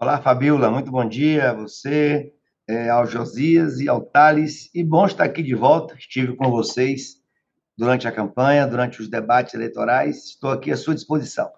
[0.00, 2.34] Olá, Fabiola, muito bom dia a você,
[2.70, 4.70] é, ao Josias e ao Thales.
[4.72, 5.94] E bom estar aqui de volta.
[5.96, 7.20] Estive com vocês
[7.76, 10.26] durante a campanha, durante os debates eleitorais.
[10.26, 11.50] Estou aqui à sua disposição.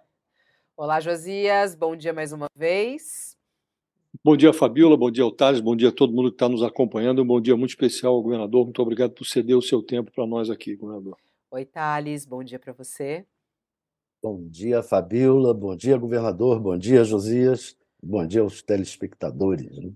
[0.75, 3.37] Olá, Josias, bom dia mais uma vez.
[4.25, 4.97] Bom dia, Fabiola.
[4.97, 5.63] Bom dia, Otávio.
[5.63, 7.23] Bom dia a todo mundo que está nos acompanhando.
[7.23, 8.65] Um bom dia muito especial ao governador.
[8.65, 11.17] Muito obrigado por ceder o seu tempo para nós aqui, governador.
[11.51, 12.25] Oi, Thales.
[12.25, 13.27] Bom dia para você.
[14.23, 15.53] Bom dia, Fabiola.
[15.53, 16.59] Bom dia, governador.
[16.59, 17.77] Bom dia, Josias.
[18.03, 19.71] Bom dia aos telespectadores.
[19.77, 19.93] Né?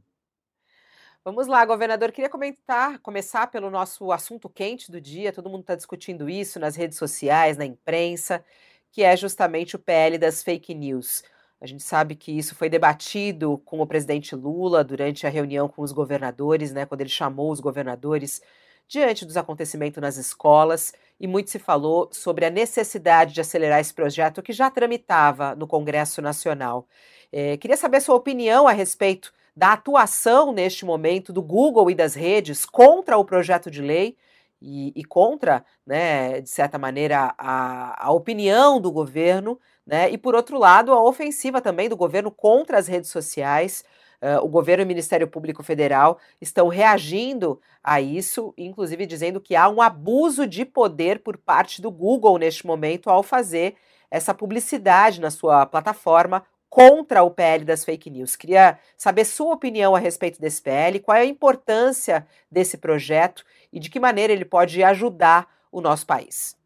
[1.26, 2.12] Vamos lá, governador.
[2.12, 5.32] Queria comentar, começar pelo nosso assunto quente do dia.
[5.32, 8.44] Todo mundo está discutindo isso nas redes sociais, na imprensa,
[8.92, 11.24] que é justamente o PL das fake news.
[11.60, 15.82] A gente sabe que isso foi debatido com o presidente Lula durante a reunião com
[15.82, 18.40] os governadores, né, quando ele chamou os governadores
[18.86, 23.92] diante dos acontecimentos nas escolas, e muito se falou sobre a necessidade de acelerar esse
[23.92, 26.86] projeto que já tramitava no Congresso Nacional.
[27.32, 31.94] É, queria saber a sua opinião a respeito da atuação neste momento do Google e
[31.94, 34.16] das redes contra o projeto de lei
[34.60, 40.10] e, e contra, né, de certa maneira, a, a opinião do governo né?
[40.10, 43.84] E por outro lado, a ofensiva também do governo contra as redes sociais.
[44.20, 49.54] Uh, o governo e o Ministério Público Federal estão reagindo a isso, inclusive dizendo que
[49.54, 53.76] há um abuso de poder por parte do Google neste momento ao fazer
[54.10, 58.36] essa publicidade na sua plataforma contra o PL das fake news.
[58.36, 63.80] Queria saber sua opinião a respeito desse PL, qual é a importância desse projeto e
[63.80, 66.56] de que maneira ele pode ajudar o nosso país.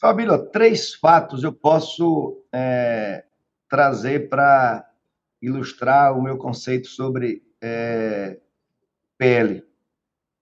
[0.00, 3.24] Fabíola, três fatos eu posso é,
[3.68, 4.86] trazer para
[5.40, 8.38] ilustrar o meu conceito sobre é,
[9.16, 9.64] PL.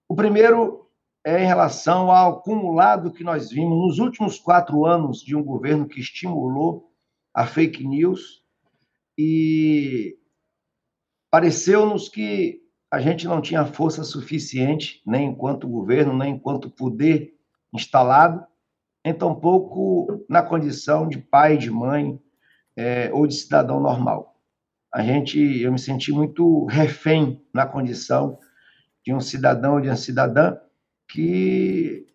[0.07, 0.89] O primeiro
[1.23, 5.87] é em relação ao acumulado que nós vimos nos últimos quatro anos de um governo
[5.87, 6.92] que estimulou
[7.33, 8.43] a fake news
[9.17, 10.17] e
[11.31, 12.61] pareceu-nos que
[12.91, 17.33] a gente não tinha força suficiente, nem enquanto governo, nem enquanto poder
[17.73, 18.45] instalado,
[19.03, 22.19] em tão pouco na condição de pai, de mãe
[22.75, 24.39] é, ou de cidadão normal.
[24.93, 28.37] A gente, eu me senti muito refém na condição
[29.03, 30.55] de um cidadão ou de uma cidadã
[31.07, 32.05] que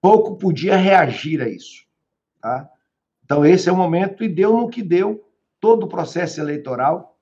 [0.00, 1.84] pouco podia reagir a isso.
[2.40, 2.70] Tá?
[3.28, 5.22] Então, esse é o momento, e deu no que deu
[5.60, 7.18] todo o processo eleitoral,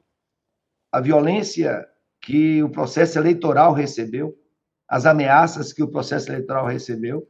[0.93, 1.85] a violência
[2.21, 4.33] que o processo eleitoral recebeu,
[4.89, 7.27] as ameaças que o processo eleitoral recebeu,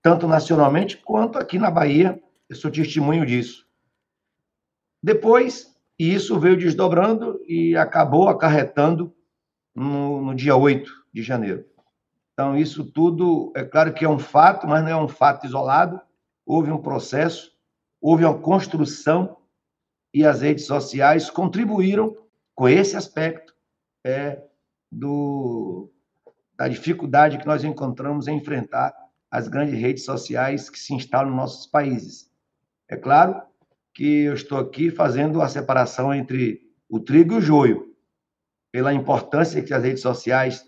[0.00, 2.22] tanto nacionalmente quanto aqui na Bahia.
[2.48, 3.66] Eu sou testemunho disso.
[5.02, 9.12] Depois, isso veio desdobrando e acabou acarretando
[9.74, 11.64] no, no dia 8 de janeiro.
[12.32, 16.00] Então, isso tudo, é claro que é um fato, mas não é um fato isolado.
[16.46, 17.51] Houve um processo,
[18.02, 19.36] houve uma construção
[20.12, 22.16] e as redes sociais contribuíram
[22.54, 23.54] com esse aspecto
[24.04, 24.42] é,
[24.90, 25.88] do,
[26.56, 28.92] da dificuldade que nós encontramos em enfrentar
[29.30, 32.30] as grandes redes sociais que se instalam nos nossos países.
[32.90, 33.40] É claro
[33.94, 37.94] que eu estou aqui fazendo a separação entre o trigo e o joio,
[38.70, 40.66] pela importância que as redes sociais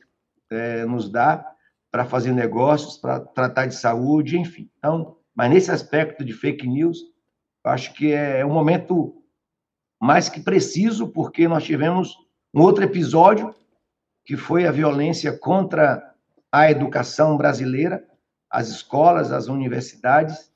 [0.51, 1.45] é, nos dá
[1.91, 4.71] para fazer negócios, para tratar de saúde, enfim.
[4.79, 7.14] Então, mas nesse aspecto de fake news,
[7.65, 9.15] acho que é um momento
[10.01, 12.15] mais que preciso, porque nós tivemos
[12.53, 13.55] um outro episódio,
[14.25, 16.15] que foi a violência contra
[16.53, 18.05] a educação brasileira,
[18.51, 20.53] as escolas, as universidades,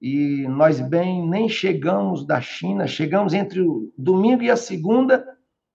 [0.00, 5.24] e nós bem nem chegamos da China, chegamos entre o domingo e a segunda,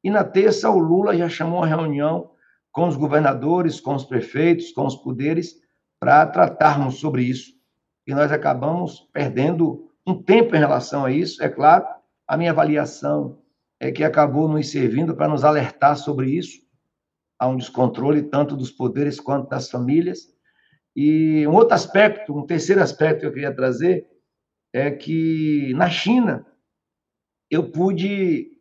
[0.04, 2.31] e na terça o Lula já chamou uma reunião
[2.72, 5.56] com os governadores, com os prefeitos, com os poderes,
[6.00, 7.54] para tratarmos sobre isso.
[8.06, 11.86] E nós acabamos perdendo um tempo em relação a isso, é claro.
[12.28, 13.42] A minha avaliação
[13.80, 16.60] é que acabou nos servindo para nos alertar sobre isso.
[17.40, 20.34] Há um descontrole tanto dos poderes quanto das famílias.
[20.96, 24.07] E um outro aspecto, um terceiro aspecto que eu queria trazer,
[24.72, 26.46] é que na China
[27.50, 28.51] eu pude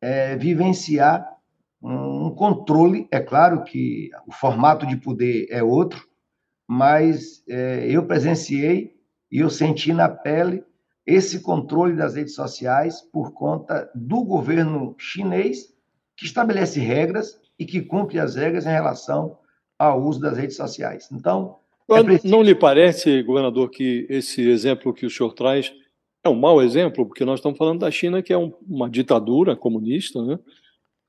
[0.00, 1.34] é, vivenciar
[1.82, 3.06] um controle.
[3.10, 6.08] É claro que o formato de poder é outro,
[6.66, 8.96] mas é, eu presenciei
[9.30, 10.64] e eu senti na pele
[11.06, 15.74] esse controle das redes sociais por conta do governo chinês,
[16.16, 19.38] que estabelece regras e que cumpre as regras em relação
[19.78, 21.08] ao uso das redes sociais.
[21.12, 21.56] Então,
[21.90, 22.34] é preciso...
[22.34, 25.72] Não lhe parece, governador, que esse exemplo que o senhor traz
[26.24, 29.54] é um mau exemplo, porque nós estamos falando da China, que é um, uma ditadura
[29.54, 30.38] comunista, né?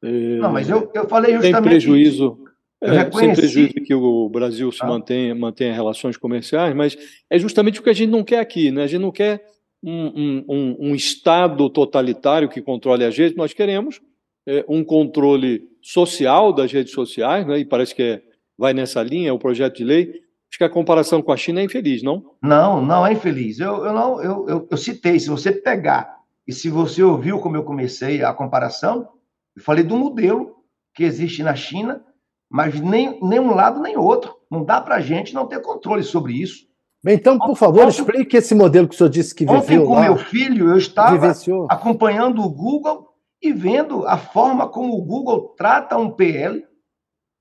[0.03, 1.55] É, não, mas eu, eu falei justamente.
[1.55, 2.37] Sem prejuízo.
[2.81, 4.87] É, sem prejuízo que o Brasil se ah.
[4.87, 6.97] mantenha, mantenha relações comerciais, mas
[7.29, 8.83] é justamente o que a gente não quer aqui, né?
[8.83, 9.54] A gente não quer
[9.91, 14.01] um, um, um Estado totalitário que controle as redes, nós queremos
[14.47, 17.59] é, um controle social das redes sociais, né?
[17.59, 18.21] E parece que é,
[18.57, 21.59] vai nessa linha, é o projeto de lei, Acho que a comparação com a China
[21.59, 22.31] é infeliz, não?
[22.41, 23.59] Não, não é infeliz.
[23.59, 26.17] Eu, eu não, eu, eu, eu citei, se você pegar
[26.47, 29.09] e se você ouviu como eu comecei a comparação,
[29.53, 30.55] eu falei do modelo
[30.93, 32.01] que existe na China,
[32.49, 34.33] mas nem, nem um lado nem outro.
[34.49, 36.65] Não dá para a gente não ter controle sobre isso.
[37.05, 39.85] Bem, então, por favor, ontem, explique esse modelo que o senhor disse que viveu Ontem,
[39.85, 41.67] com lá, meu filho, eu estava vivenciou.
[41.69, 46.65] acompanhando o Google e vendo a forma como o Google trata um PL,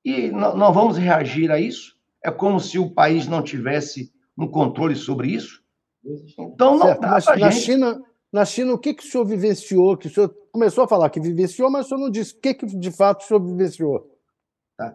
[0.04, 1.96] e não vamos reagir a isso.
[2.22, 5.62] É como se o país não tivesse um controle sobre isso.
[6.38, 7.64] Então, não certo, dá mas na gente...
[7.64, 9.96] China, na China, o que, que o senhor vivenciou?
[9.96, 12.52] Que o senhor começou a falar que vivenciou, mas o senhor não disse o que,
[12.52, 14.14] que de fato o senhor vivenciou.
[14.76, 14.94] Tá.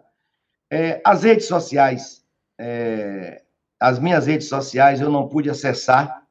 [0.70, 2.24] É, as redes sociais,
[2.56, 3.42] é,
[3.80, 6.22] as minhas redes sociais, eu não pude acessar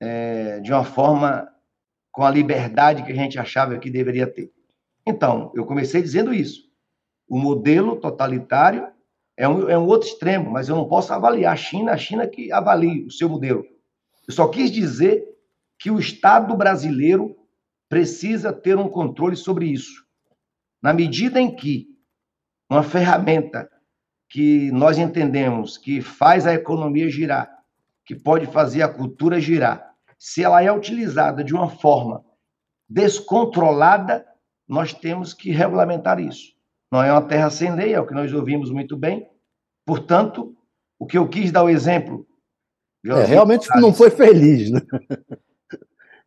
[0.00, 1.48] é, de uma forma
[2.12, 4.52] com a liberdade que a gente achava que deveria ter.
[5.06, 6.68] Então, eu comecei dizendo isso.
[7.26, 8.86] O modelo totalitário
[9.36, 12.26] é um, é um outro extremo, mas eu não posso avaliar a China, a China
[12.26, 13.64] que avalie o seu modelo.
[14.26, 15.26] Eu só quis dizer
[15.78, 17.34] que o Estado brasileiro
[17.88, 20.04] precisa ter um controle sobre isso.
[20.82, 21.86] Na medida em que
[22.70, 23.70] uma ferramenta
[24.28, 27.50] que nós entendemos que faz a economia girar,
[28.04, 32.24] que pode fazer a cultura girar, se ela é utilizada de uma forma
[32.88, 34.26] descontrolada,
[34.66, 36.52] nós temos que regulamentar isso.
[36.90, 39.28] Não é uma terra sem lei, é o que nós ouvimos muito bem.
[39.84, 40.54] Portanto,
[40.98, 42.26] o que eu quis dar o exemplo.
[43.06, 44.80] É, realmente não foi feliz, né?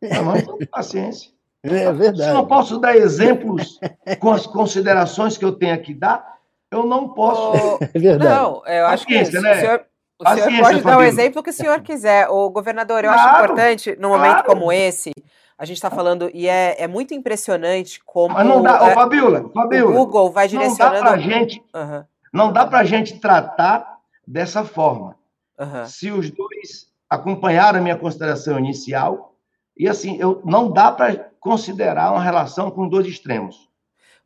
[0.00, 1.30] Não, mas paciência.
[1.62, 2.22] É verdade.
[2.22, 3.78] Se eu não posso dar exemplos
[4.18, 6.38] com as considerações que eu tenho aqui dar,
[6.72, 7.78] eu não posso.
[7.94, 8.34] É verdade.
[8.34, 9.22] Não, eu acho que né?
[9.22, 9.84] o senhor,
[10.18, 12.28] o senhor pode dar o exemplo que o senhor quiser.
[12.28, 14.46] O governador, eu claro, acho importante, num momento claro.
[14.46, 15.12] como esse,
[15.58, 18.34] a gente está falando, e é, é muito impressionante como.
[18.34, 20.94] Mas não dá, é, ô, Fabiola, Fabiola, o Google vai direcionando.
[20.94, 22.04] Não dá para gente, uhum.
[22.32, 25.16] não dá pra gente tratar dessa forma.
[25.58, 25.86] Uhum.
[25.86, 29.34] Se os dois acompanharam a minha consideração inicial,
[29.76, 33.68] e assim, eu, não dá para considerar uma relação com dois extremos.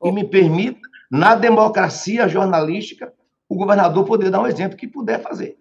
[0.05, 3.13] E me permita, na democracia jornalística,
[3.49, 5.57] o governador poder dar um exemplo que puder fazer.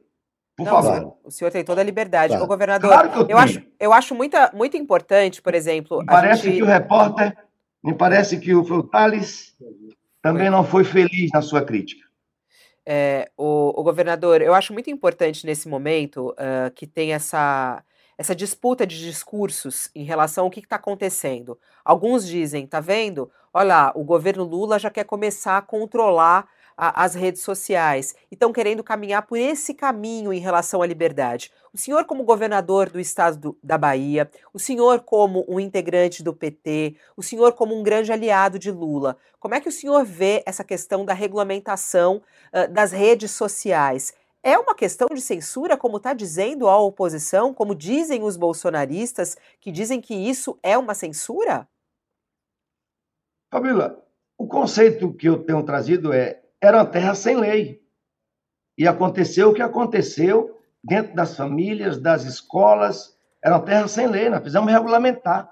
[0.56, 1.18] Por Não, favor.
[1.24, 2.30] O senhor tem toda a liberdade.
[2.30, 2.46] Claro.
[2.46, 6.00] O governador, claro eu, eu acho, eu acho muita, muito importante, por exemplo.
[6.00, 6.56] Me parece gente...
[6.56, 7.38] que o repórter,
[7.84, 9.54] me parece que o Thales
[10.22, 12.06] também não foi feliz na sua crítica.
[12.86, 17.84] É, o, o, governador, eu acho muito importante nesse momento uh, que tem essa,
[18.18, 21.58] essa disputa de discursos em relação ao que está acontecendo.
[21.84, 23.30] Alguns dizem, tá vendo?
[23.54, 28.36] Olha lá, o governo Lula já quer começar a controlar a, as redes sociais e
[28.36, 31.52] estão querendo caminhar por esse caminho em relação à liberdade.
[31.74, 36.34] O senhor, como governador do estado do, da Bahia, o senhor, como um integrante do
[36.34, 40.44] PT, o senhor, como um grande aliado de Lula, como é que o senhor vê
[40.46, 42.22] essa questão da regulamentação
[42.54, 44.14] uh, das redes sociais?
[44.48, 49.72] É uma questão de censura, como está dizendo a oposição, como dizem os bolsonaristas, que
[49.72, 51.68] dizem que isso é uma censura?
[53.52, 54.06] Fabíola,
[54.38, 57.84] o conceito que eu tenho trazido é: era uma terra sem lei.
[58.78, 63.18] E aconteceu o que aconteceu dentro das famílias, das escolas.
[63.44, 65.52] Era uma terra sem lei, nós precisamos regulamentar.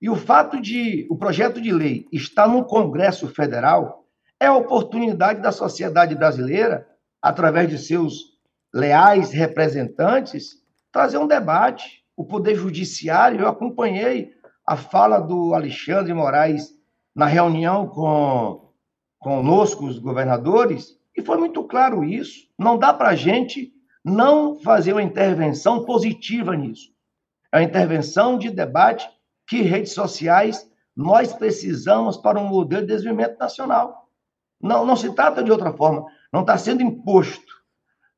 [0.00, 4.06] E o fato de o projeto de lei estar no Congresso Federal
[4.40, 6.88] é a oportunidade da sociedade brasileira,
[7.20, 8.29] através de seus
[8.72, 10.56] leais representantes,
[10.92, 12.04] trazer um debate.
[12.16, 14.32] O Poder Judiciário, eu acompanhei
[14.66, 16.70] a fala do Alexandre Moraes
[17.14, 18.70] na reunião com
[19.18, 22.48] conosco, os governadores, e foi muito claro isso.
[22.58, 23.72] Não dá para a gente
[24.02, 26.90] não fazer uma intervenção positiva nisso.
[27.52, 29.06] É uma intervenção de debate
[29.46, 34.08] que redes sociais nós precisamos para um modelo de desenvolvimento nacional.
[34.60, 36.06] Não, não se trata de outra forma.
[36.32, 37.59] Não está sendo imposto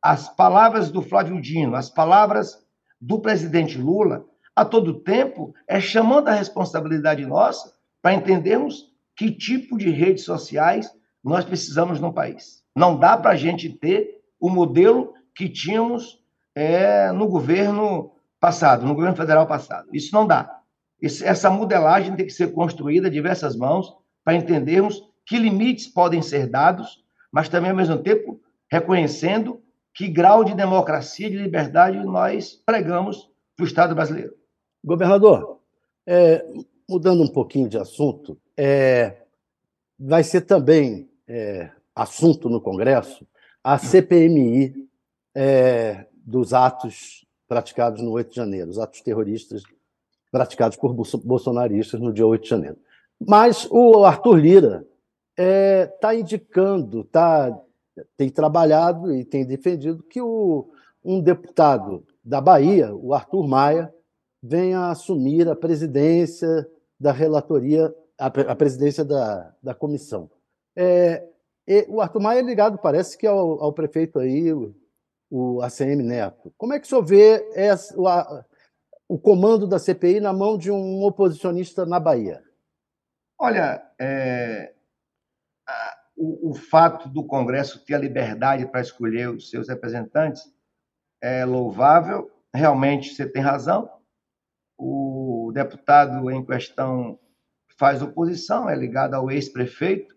[0.02, 2.58] as palavras do Flávio Dino, as palavras
[3.00, 9.78] do presidente Lula, a todo tempo, é chamando a responsabilidade nossa para entendermos que tipo
[9.78, 10.92] de redes sociais
[11.22, 12.64] nós precisamos no país.
[12.74, 16.20] Não dá para a gente ter o modelo que tínhamos
[16.54, 19.88] é, no governo passado, no governo federal passado.
[19.92, 20.58] Isso não dá.
[21.00, 23.94] Esse, essa modelagem tem que ser construída de diversas mãos
[24.24, 28.40] para entendermos que limites podem ser dados, mas também, ao mesmo tempo,
[28.70, 29.62] reconhecendo
[29.94, 34.34] que grau de democracia, de liberdade nós pregamos para o Estado brasileiro.
[34.82, 35.60] Governador,
[36.06, 36.44] é,
[36.88, 39.22] mudando um pouquinho de assunto, é,
[39.98, 43.26] vai ser também é, assunto no Congresso
[43.62, 44.74] a CPMI
[45.34, 49.62] é, dos atos praticados no 8 de janeiro, os atos terroristas
[50.30, 52.78] praticados por bolsonaristas no dia 8 de janeiro.
[53.20, 54.86] Mas o Arthur Lira
[55.36, 57.56] está é, indicando, está
[58.16, 60.70] tem trabalhado e tem defendido que o,
[61.04, 63.92] um deputado da Bahia, o Arthur Maia,
[64.42, 66.68] venha assumir a presidência
[66.98, 70.30] da relatoria, a, a presidência da, da comissão.
[70.76, 71.28] É,
[71.88, 74.74] o Arthur Maia é ligado, parece que, ao, ao prefeito aí, o,
[75.30, 76.52] o, ACM Neto.
[76.56, 78.44] Como é que o senhor vê essa, o, a,
[79.08, 82.42] o comando da CPI na mão de um oposicionista na Bahia?
[83.38, 84.72] Olha, é,
[86.16, 90.42] o, o fato do Congresso ter a liberdade para escolher os seus representantes
[91.20, 92.30] é louvável.
[92.54, 93.90] Realmente, você tem razão.
[94.76, 97.18] O deputado em questão
[97.78, 100.14] faz oposição, é ligado ao ex-prefeito,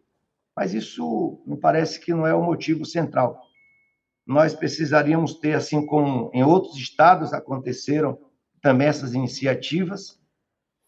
[0.55, 3.41] mas isso me parece que não é o motivo central.
[4.25, 8.19] Nós precisaríamos ter, assim como em outros estados aconteceram
[8.61, 10.19] também essas iniciativas.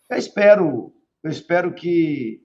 [0.10, 2.42] Eu espero, eu espero que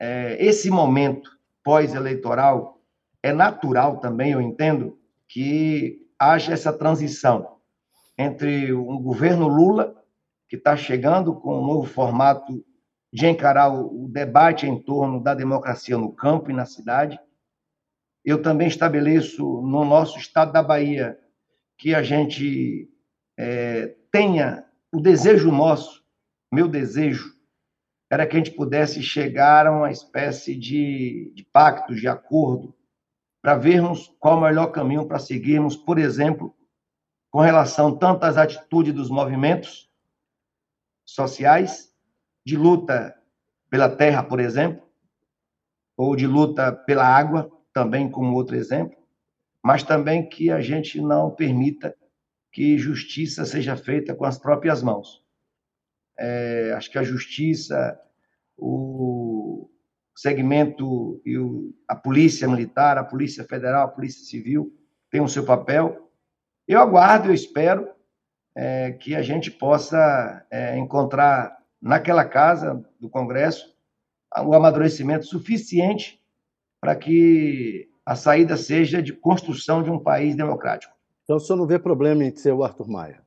[0.00, 1.30] é, esse momento
[1.62, 2.80] pós-eleitoral,
[3.22, 7.56] é natural também, eu entendo, que haja essa transição
[8.18, 9.94] entre um governo Lula,
[10.48, 12.64] que está chegando com um novo formato
[13.12, 17.18] de encarar o debate em torno da democracia no campo e na cidade.
[18.24, 21.18] Eu também estabeleço no nosso estado da Bahia
[21.76, 22.88] que a gente
[23.38, 26.02] é, tenha o desejo nosso,
[26.52, 27.34] meu desejo,
[28.12, 32.76] era que a gente pudesse chegar a uma espécie de, de pacto, de acordo,
[33.40, 36.54] para vermos qual o melhor caminho para seguirmos, por exemplo,
[37.30, 39.90] com relação tanto às atitudes dos movimentos
[41.06, 41.90] sociais,
[42.44, 43.18] de luta
[43.70, 44.86] pela terra, por exemplo,
[45.96, 48.98] ou de luta pela água, também como outro exemplo,
[49.64, 51.96] mas também que a gente não permita
[52.52, 55.21] que justiça seja feita com as próprias mãos.
[56.18, 57.98] É, acho que a justiça,
[58.56, 59.68] o
[60.14, 64.72] segmento e o, a polícia militar, a polícia federal, a polícia civil
[65.10, 66.10] tem o seu papel.
[66.66, 67.88] Eu aguardo, eu espero
[68.54, 73.72] é, que a gente possa é, encontrar naquela casa do Congresso
[74.44, 76.20] o amadurecimento suficiente
[76.80, 80.94] para que a saída seja de construção de um país democrático.
[81.22, 83.22] Então, o senhor não vê problema em ser o Arthur Maia?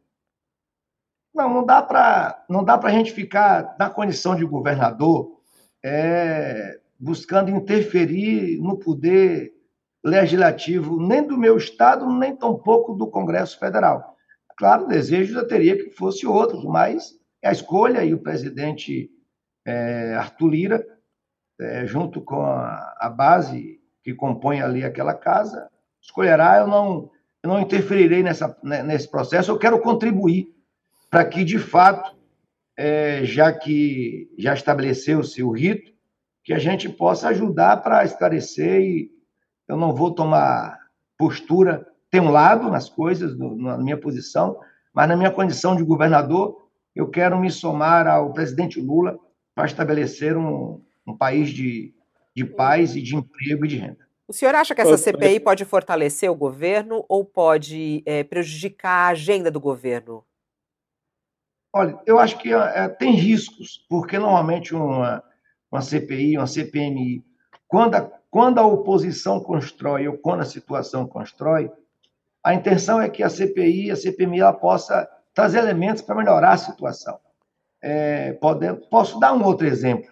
[1.35, 5.39] Não, não dá para não dá para a gente ficar na condição de governador
[5.83, 9.53] é, buscando interferir no poder
[10.03, 14.15] legislativo nem do meu estado nem tampouco do Congresso Federal.
[14.57, 19.11] Claro, desejo eu teria que fosse outro, mas é a escolha e o presidente
[19.65, 20.87] é, Arthur Lira,
[21.59, 25.69] é, junto com a, a base que compõem ali aquela casa
[26.01, 26.59] escolherá.
[26.59, 27.11] Eu não,
[27.43, 29.51] eu não interferirei nessa, né, nesse processo.
[29.51, 30.54] Eu quero contribuir
[31.09, 32.15] para que, de fato,
[32.77, 35.93] é, já que já estabeleceu-se o rito,
[36.43, 39.11] que a gente possa ajudar para esclarecer e
[39.67, 40.77] eu não vou tomar
[41.17, 44.59] postura, ter um lado nas coisas, no, na minha posição,
[44.93, 49.17] mas na minha condição de governador, eu quero me somar ao presidente Lula
[49.53, 51.93] para estabelecer um, um país de,
[52.35, 54.05] de paz e de emprego e de renda.
[54.27, 59.09] O senhor acha que essa CPI pode fortalecer o governo ou pode é, prejudicar a
[59.09, 60.23] agenda do governo?
[61.77, 65.21] Olha, eu acho que é, tem riscos, porque normalmente uma,
[65.69, 67.21] uma CPI, uma CPMI,
[67.67, 68.01] quando a,
[68.31, 71.69] quando a oposição constrói ou quando a situação constrói,
[72.41, 76.57] a intenção é que a CPI, a CPMI, ela possa trazer elementos para melhorar a
[76.57, 77.19] situação.
[77.81, 80.09] É, pode, posso dar um outro exemplo.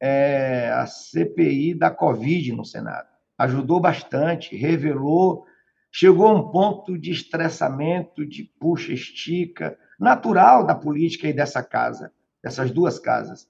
[0.00, 3.08] É, a CPI da Covid no Senado.
[3.36, 5.44] Ajudou bastante, revelou,
[5.92, 12.70] chegou a um ponto de estressamento, de puxa-estica, natural da política e dessa casa, dessas
[12.70, 13.48] duas casas.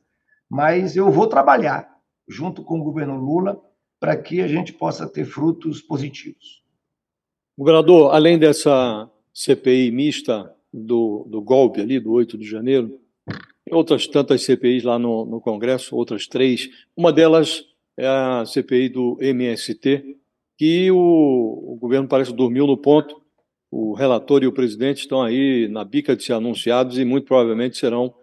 [0.48, 1.88] Mas eu vou trabalhar
[2.28, 3.60] junto com o governo Lula
[4.00, 6.62] para que a gente possa ter frutos positivos.
[7.56, 13.00] Governador, além dessa CPI mista do, do golpe ali, do 8 de janeiro,
[13.70, 16.68] outras tantas CPIs lá no, no Congresso, outras três.
[16.96, 17.64] Uma delas
[17.96, 20.16] é a CPI do MST,
[20.58, 23.22] que o, o governo parece dormiu no ponto.
[23.76, 27.76] O relator e o presidente estão aí na bica de ser anunciados e muito provavelmente
[27.76, 28.14] serão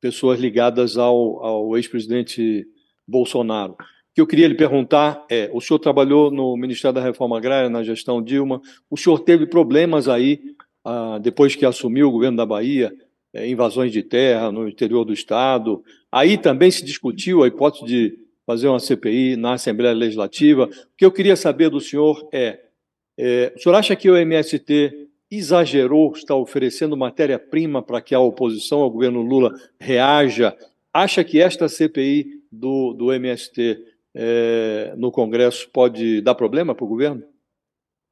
[0.00, 2.66] pessoas ligadas ao, ao ex-presidente
[3.06, 3.76] Bolsonaro
[4.18, 7.84] que eu queria lhe perguntar é: o senhor trabalhou no Ministério da Reforma Agrária, na
[7.84, 8.60] gestão Dilma,
[8.90, 10.40] o senhor teve problemas aí,
[10.84, 12.92] ah, depois que assumiu o governo da Bahia,
[13.32, 15.84] é, invasões de terra no interior do Estado.
[16.10, 20.64] Aí também se discutiu a hipótese de fazer uma CPI na Assembleia Legislativa.
[20.64, 22.58] O que eu queria saber do senhor é:
[23.18, 28.80] é o senhor acha que o MST exagerou, está oferecendo matéria-prima para que a oposição
[28.80, 30.56] ao governo Lula reaja?
[30.92, 33.84] Acha que esta CPI do, do MST
[34.14, 37.22] é, no Congresso pode dar problema para o governo?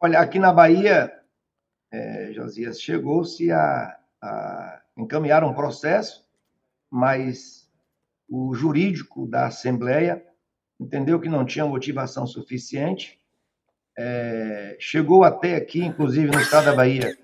[0.01, 1.11] Olha, aqui na Bahia,
[1.91, 6.25] é, Josias, chegou-se a, a encaminhar um processo,
[6.91, 7.67] mas
[8.29, 10.23] o jurídico da Assembleia
[10.79, 13.19] entendeu que não tinha motivação suficiente,
[13.99, 17.17] é, chegou até aqui, inclusive no estado da Bahia,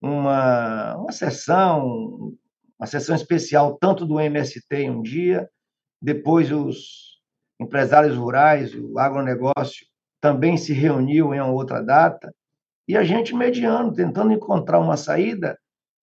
[0.00, 2.32] uma, uma sessão,
[2.78, 5.48] uma sessão especial tanto do MST em um dia,
[6.00, 7.20] depois os
[7.60, 9.86] empresários rurais, o agronegócio
[10.20, 12.34] também se reuniu em outra data,
[12.88, 15.58] e a gente mediando, tentando encontrar uma saída.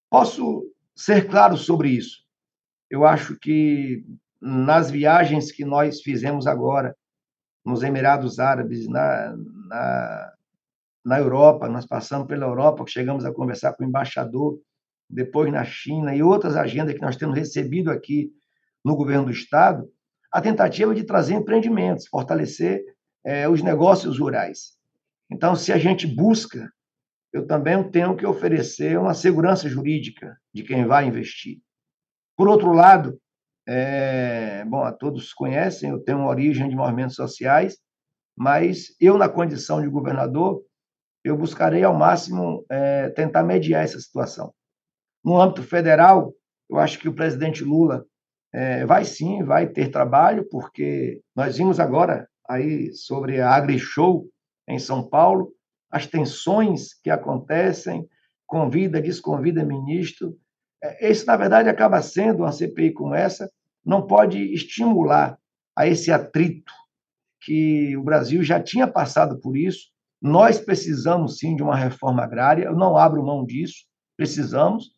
[0.09, 2.23] Posso ser claro sobre isso.
[2.89, 4.03] Eu acho que
[4.41, 6.95] nas viagens que nós fizemos agora,
[7.65, 9.33] nos Emirados Árabes, na,
[9.73, 10.33] na,
[11.03, 14.59] na Europa, nós passamos pela Europa, chegamos a conversar com o embaixador,
[15.09, 18.31] depois na China e outras agendas que nós temos recebido aqui
[18.83, 19.89] no governo do Estado,
[20.31, 22.83] a tentativa de trazer empreendimentos, fortalecer
[23.23, 24.73] é, os negócios rurais.
[25.29, 26.71] Então, se a gente busca,
[27.31, 31.59] eu também tenho que oferecer uma segurança jurídica de quem vai investir.
[32.35, 33.19] Por outro lado,
[33.67, 37.77] é, bom, todos conhecem, eu tenho uma origem de movimentos sociais,
[38.35, 40.63] mas eu, na condição de governador,
[41.23, 44.53] eu buscarei ao máximo é, tentar mediar essa situação.
[45.23, 46.33] No âmbito federal,
[46.69, 48.05] eu acho que o presidente Lula
[48.51, 54.27] é, vai sim, vai ter trabalho, porque nós vimos agora aí sobre a AgriShow
[54.67, 55.53] em São Paulo,
[55.89, 58.07] as tensões que acontecem,
[58.45, 60.35] convida, desconvida ministro.
[60.83, 63.49] É, esse, na verdade, acaba sendo uma CPI como essa,
[63.85, 65.37] não pode estimular
[65.75, 66.73] a esse atrito
[67.43, 69.87] que o Brasil já tinha passado por isso.
[70.21, 74.91] Nós precisamos sim de uma reforma agrária, eu não abro mão disso, precisamos,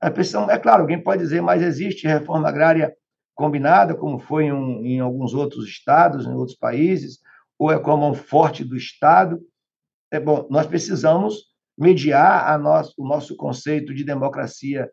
[0.00, 2.94] a pressão, é claro, alguém pode dizer, mas existe reforma agrária
[3.34, 7.20] combinada, como foi em, em alguns outros estados, em outros países,
[7.58, 9.40] ou é como um forte do Estado.
[10.10, 14.90] É bom, nós precisamos mediar a nosso, o nosso conceito de democracia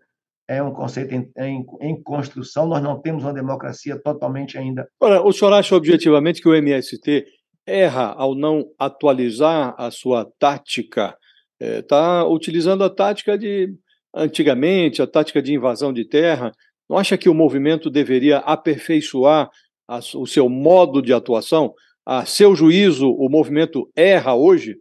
[0.52, 4.86] é um conceito em, em, em, construção, nós não temos uma democracia totalmente ainda.
[5.00, 7.26] Ora, o senhor acha objetivamente que o MST
[7.66, 11.16] erra ao não atualizar a sua tática?
[11.58, 13.74] Está é, utilizando a tática de
[14.14, 16.52] antigamente, a tática de invasão de terra,
[16.90, 19.50] não acha que o movimento deveria aperfeiçoar
[19.88, 21.74] a, o seu modo de atuação?
[22.06, 24.76] A seu juízo, o movimento erra hoje?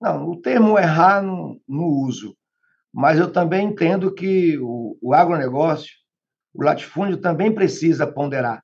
[0.00, 2.36] Não, o termo errar não, não uso,
[2.92, 5.90] mas eu também entendo que o, o agronegócio,
[6.52, 8.62] o latifúndio também precisa ponderar.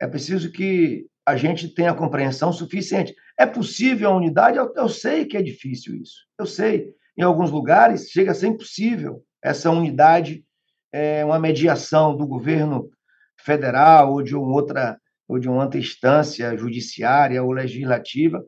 [0.00, 3.14] É preciso que a gente tenha compreensão suficiente.
[3.38, 4.56] É possível a unidade?
[4.56, 6.26] Eu, eu sei que é difícil isso.
[6.38, 6.94] Eu sei.
[7.18, 10.44] Em alguns lugares chega a ser impossível essa unidade,
[10.92, 12.90] é, uma mediação do governo
[13.38, 18.44] federal ou de outra ou de uma outra instância judiciária ou legislativa.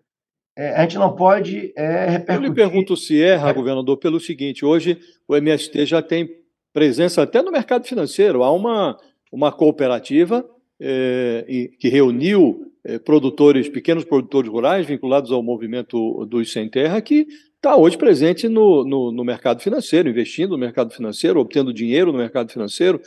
[0.58, 2.34] É, a gente não pode é, repercutir.
[2.34, 6.28] Eu lhe pergunto se erra, governador, pelo seguinte: hoje o MST já tem
[6.72, 8.42] presença até no mercado financeiro.
[8.42, 8.98] Há uma,
[9.30, 10.44] uma cooperativa
[10.80, 17.28] é, que reuniu é, produtores, pequenos produtores rurais vinculados ao movimento dos Sem Terra, que
[17.54, 22.18] está hoje presente no, no, no, mercado financeiro, investindo no mercado financeiro, obtendo dinheiro no
[22.18, 23.00] mercado financeiro.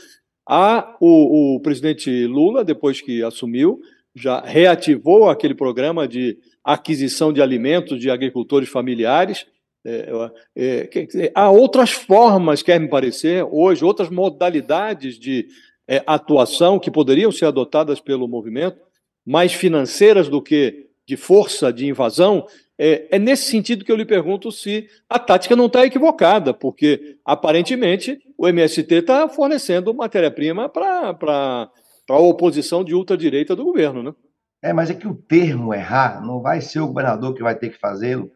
[0.48, 3.82] Há o, o presidente Lula, depois que assumiu,
[4.16, 9.46] já reativou aquele programa de aquisição de alimentos de agricultores familiares.
[9.86, 10.10] É,
[10.56, 15.48] é, há outras formas, quer me parecer, hoje, outras modalidades de
[15.88, 18.80] é, atuação que poderiam ser adotadas pelo movimento,
[19.26, 22.46] mais financeiras do que de força, de invasão.
[22.78, 27.18] É, é nesse sentido que eu lhe pergunto se a tática não está equivocada, porque
[27.26, 31.70] aparentemente o MST está fornecendo matéria-prima para
[32.10, 34.14] a oposição de ultradireita do governo, né?
[34.62, 37.70] É, mas é que o termo errar não vai ser o governador que vai ter
[37.70, 38.32] que fazê-lo,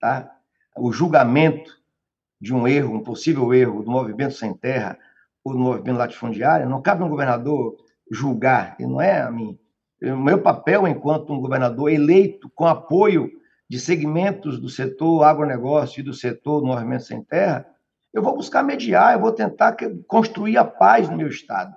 [0.00, 0.30] tá?
[0.76, 1.70] O julgamento
[2.40, 4.98] de um erro, um possível erro do movimento sem terra
[5.44, 7.76] ou do movimento latifundiário, não cabe um governador
[8.10, 9.58] julgar, e não é a mim.
[10.02, 13.30] O meu papel enquanto um governador eleito com apoio
[13.68, 17.64] de segmentos do setor agronegócio e do setor do movimento sem terra,
[18.12, 19.76] eu vou buscar mediar, eu vou tentar
[20.08, 21.76] construir a paz no meu estado.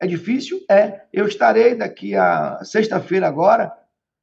[0.00, 0.60] É difícil?
[0.68, 1.02] É.
[1.12, 3.72] Eu estarei daqui a sexta-feira agora,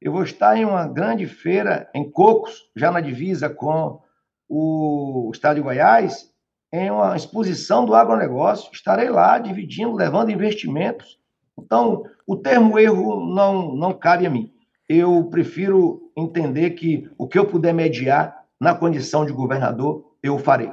[0.00, 4.00] eu vou estar em uma grande feira em Cocos, já na divisa com
[4.48, 6.30] o estado de Goiás,
[6.72, 8.70] em uma exposição do agronegócio.
[8.72, 11.18] Estarei lá dividindo, levando investimentos.
[11.58, 14.52] Então, o termo erro não, não cabe a mim.
[14.88, 20.72] Eu prefiro entender que o que eu puder mediar na condição de governador, eu farei.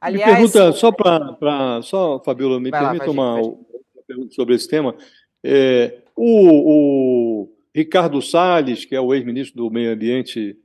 [0.00, 1.80] Aliás, me pergunta, só para.
[1.82, 3.40] Só, Fabiola, me permita uma,
[4.30, 4.94] sobre esse tema.
[5.44, 10.56] É, o, o, Ricardo Salles, que é o ex-ministro do Meio Ambiente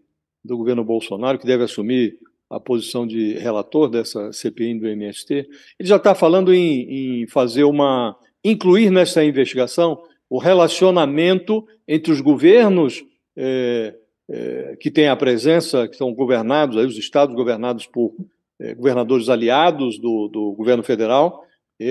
[0.43, 2.17] do governo Bolsonaro, que deve assumir
[2.49, 5.33] a posição de relator dessa CPI do MST,
[5.79, 8.17] ele já está falando em, em fazer uma.
[8.43, 13.03] incluir nessa investigação o relacionamento entre os governos
[13.35, 13.95] é,
[14.29, 18.15] é, que têm a presença, que são governados, aí os estados governados por
[18.59, 21.45] é, governadores aliados do, do governo federal,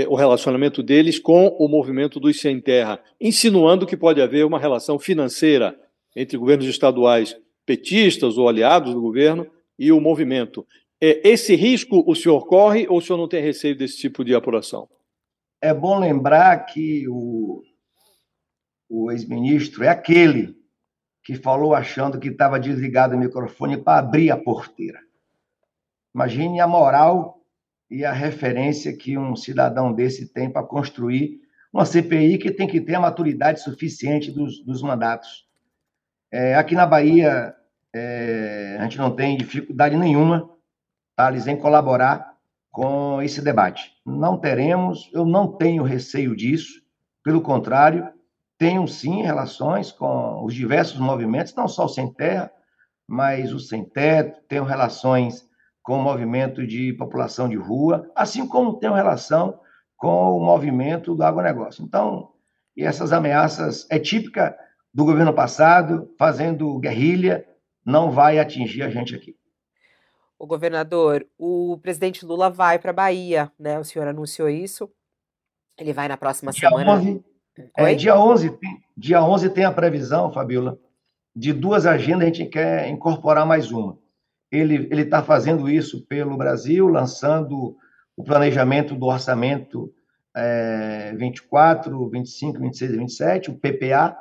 [0.09, 4.98] o relacionamento deles com o movimento dos sem terra, insinuando que pode haver uma relação
[4.98, 5.79] financeira
[6.14, 9.46] entre governos estaduais petistas ou aliados do governo
[9.79, 10.66] e o movimento.
[11.00, 14.35] É, esse risco o senhor corre ou o senhor não tem receio desse tipo de
[14.35, 14.88] apuração?
[15.61, 17.62] É bom lembrar que o,
[18.88, 20.55] o ex-ministro é aquele
[21.24, 25.00] que falou achando que estava desligado o microfone para abrir a porteira.
[26.14, 27.39] Imagine a moral
[27.90, 31.40] e a referência que um cidadão desse tem para construir
[31.72, 35.46] uma CPI que tem que ter a maturidade suficiente dos, dos mandatos.
[36.31, 37.55] É, aqui na Bahia,
[37.92, 40.48] é, a gente não tem dificuldade nenhuma,
[41.16, 42.35] Thales, em colaborar
[42.70, 43.92] com esse debate.
[44.07, 46.81] Não teremos, eu não tenho receio disso,
[47.22, 48.09] pelo contrário,
[48.57, 52.50] tenho sim relações com os diversos movimentos, não só o Sem Terra,
[53.07, 55.49] mas o Sem Teto, tenho relações
[55.90, 59.59] com o movimento de população de rua, assim como tem relação
[59.96, 61.85] com o movimento do agronegócio.
[61.85, 62.31] Então,
[62.76, 64.57] e essas ameaças é típica
[64.94, 67.44] do governo passado, fazendo guerrilha,
[67.85, 69.35] não vai atingir a gente aqui.
[70.38, 73.76] O governador, o presidente Lula vai para a Bahia, né?
[73.76, 74.88] O senhor anunciou isso.
[75.76, 76.92] Ele vai na próxima dia semana.
[76.92, 77.24] 11,
[77.76, 80.79] é, dia 11, tem, dia 11 tem a previsão, Fabiola,
[81.35, 83.98] de duas agendas, a gente quer incorporar mais uma.
[84.50, 87.76] Ele está fazendo isso pelo Brasil, lançando
[88.16, 89.92] o planejamento do orçamento
[90.34, 94.16] é, 24, 25, 26 e 27, o PPA.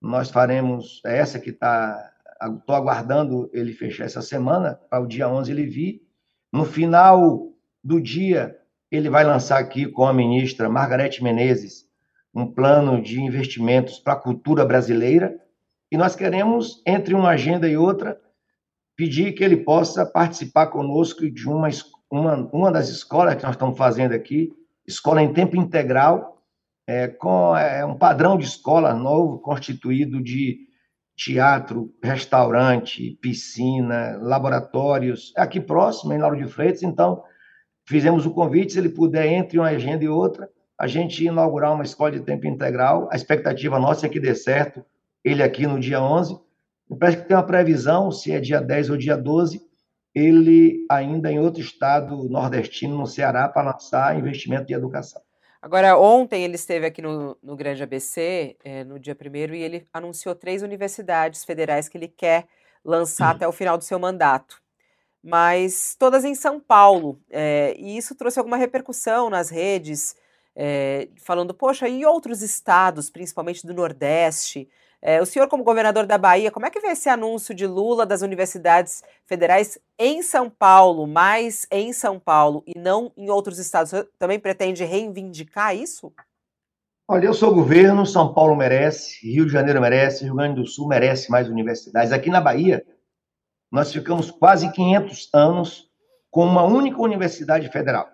[0.00, 2.12] Nós faremos, é essa que está,
[2.58, 6.02] estou aguardando ele fechar essa semana, para o dia 11 ele vir.
[6.52, 7.52] No final
[7.82, 8.58] do dia,
[8.90, 11.88] ele vai lançar aqui com a ministra Margarete Menezes
[12.34, 15.36] um plano de investimentos para a cultura brasileira.
[15.90, 18.20] E nós queremos, entre uma agenda e outra,
[19.00, 21.70] pedir que ele possa participar conosco de uma,
[22.10, 24.52] uma, uma das escolas que nós estamos fazendo aqui,
[24.86, 26.44] escola em tempo integral,
[26.86, 30.68] é, com é, um padrão de escola novo, constituído de
[31.16, 37.22] teatro, restaurante, piscina, laboratórios, aqui próximo, em Lauro de Freitas, então
[37.88, 40.46] fizemos o convite, se ele puder, entre uma agenda e outra,
[40.78, 44.84] a gente inaugurar uma escola de tempo integral, a expectativa nossa é que dê certo,
[45.24, 46.40] ele aqui no dia 11, Me
[46.96, 49.60] parece que tem uma previsão, se é dia 10 ou dia 12,
[50.14, 55.22] ele ainda em outro estado nordestino, no Ceará, para lançar investimento de educação.
[55.62, 59.86] Agora, ontem ele esteve aqui no, no Grande ABC, é, no dia primeiro, e ele
[59.92, 62.46] anunciou três universidades federais que ele quer
[62.84, 64.60] lançar até o final do seu mandato.
[65.22, 67.20] Mas todas em São Paulo.
[67.30, 70.16] É, e isso trouxe alguma repercussão nas redes,
[70.56, 74.66] é, falando, poxa, e outros estados, principalmente do Nordeste?
[75.02, 78.04] É, o senhor, como governador da Bahia, como é que vê esse anúncio de Lula
[78.04, 83.90] das universidades federais em São Paulo, mais em São Paulo e não em outros estados?
[83.90, 86.12] Você também pretende reivindicar isso?
[87.08, 90.86] Olha, eu sou governo, São Paulo merece, Rio de Janeiro merece, Rio Grande do Sul
[90.86, 92.12] merece mais universidades.
[92.12, 92.86] Aqui na Bahia,
[93.72, 95.90] nós ficamos quase 500 anos
[96.30, 98.06] com uma única universidade federal.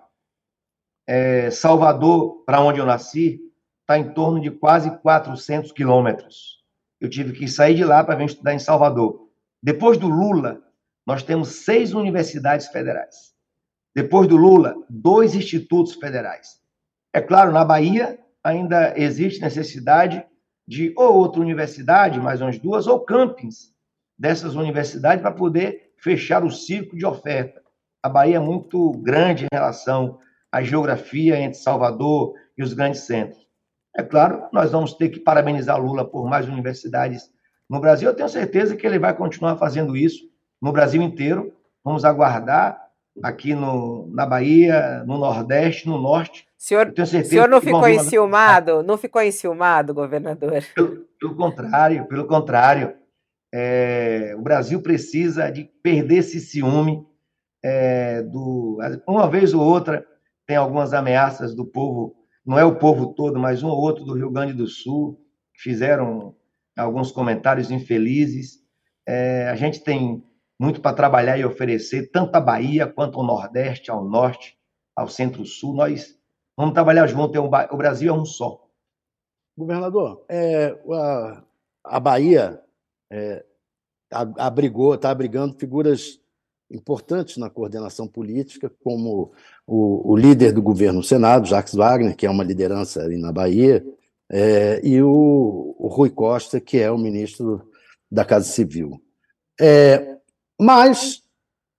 [1.05, 3.41] É, Salvador, para onde eu nasci,
[3.81, 6.56] está em torno de quase 400 quilômetros
[7.01, 9.29] eu tive que sair de lá para vir estudar em Salvador.
[9.63, 10.63] Depois do Lula,
[11.07, 13.35] nós temos seis universidades federais.
[13.95, 16.61] Depois do Lula, dois institutos federais.
[17.13, 20.25] É claro, na Bahia ainda existe necessidade
[20.67, 23.73] de ou outra universidade, mais umas duas, ou campings
[24.19, 27.63] dessas universidades para poder fechar o círculo de oferta.
[28.03, 30.19] A Bahia é muito grande em relação
[30.51, 33.46] à geografia entre Salvador e os grandes centros.
[33.97, 37.31] É claro, nós vamos ter que parabenizar Lula por mais universidades
[37.69, 38.09] no Brasil.
[38.09, 40.25] Eu tenho certeza que ele vai continuar fazendo isso
[40.61, 41.53] no Brasil inteiro.
[41.83, 42.79] Vamos aguardar
[43.23, 46.47] aqui no, na Bahia, no Nordeste, no Norte.
[46.59, 48.83] Senhor, o senhor não ficou enciumado?
[48.83, 50.63] Não ficou enciumado, governador?
[50.75, 52.95] Pelo, pelo contrário, pelo contrário.
[53.55, 57.07] É, o Brasil precisa de perder esse ciúme
[57.65, 58.79] é, do
[59.09, 60.05] uma vez ou outra
[60.47, 62.15] tem algumas ameaças do povo
[62.47, 65.21] não é o povo todo, mas um ou outro do Rio Grande do Sul,
[65.53, 66.37] que fizeram
[66.77, 68.63] alguns comentários infelizes.
[69.05, 70.25] É, a gente tem
[70.59, 74.57] muito para trabalhar e oferecer, tanto a Bahia quanto ao Nordeste, ao Norte,
[74.95, 75.75] ao Centro-Sul.
[75.75, 76.17] Nós
[76.57, 78.65] vamos trabalhar junto, é o Brasil é um só.
[79.57, 81.45] Governador, é, a,
[81.85, 82.63] a Bahia
[83.11, 83.45] é,
[84.11, 86.21] abrigou, está abrigando figuras
[86.71, 89.33] importantes na coordenação política, como
[89.67, 93.33] o, o, líder do governo no Senado, Jacques Wagner, que é uma liderança ali na
[93.33, 93.85] Bahia,
[94.29, 97.71] é, e o, o, Rui Costa, que é o ministro
[98.11, 99.01] da Casa Civil.
[99.61, 100.17] É,
[100.61, 101.23] mas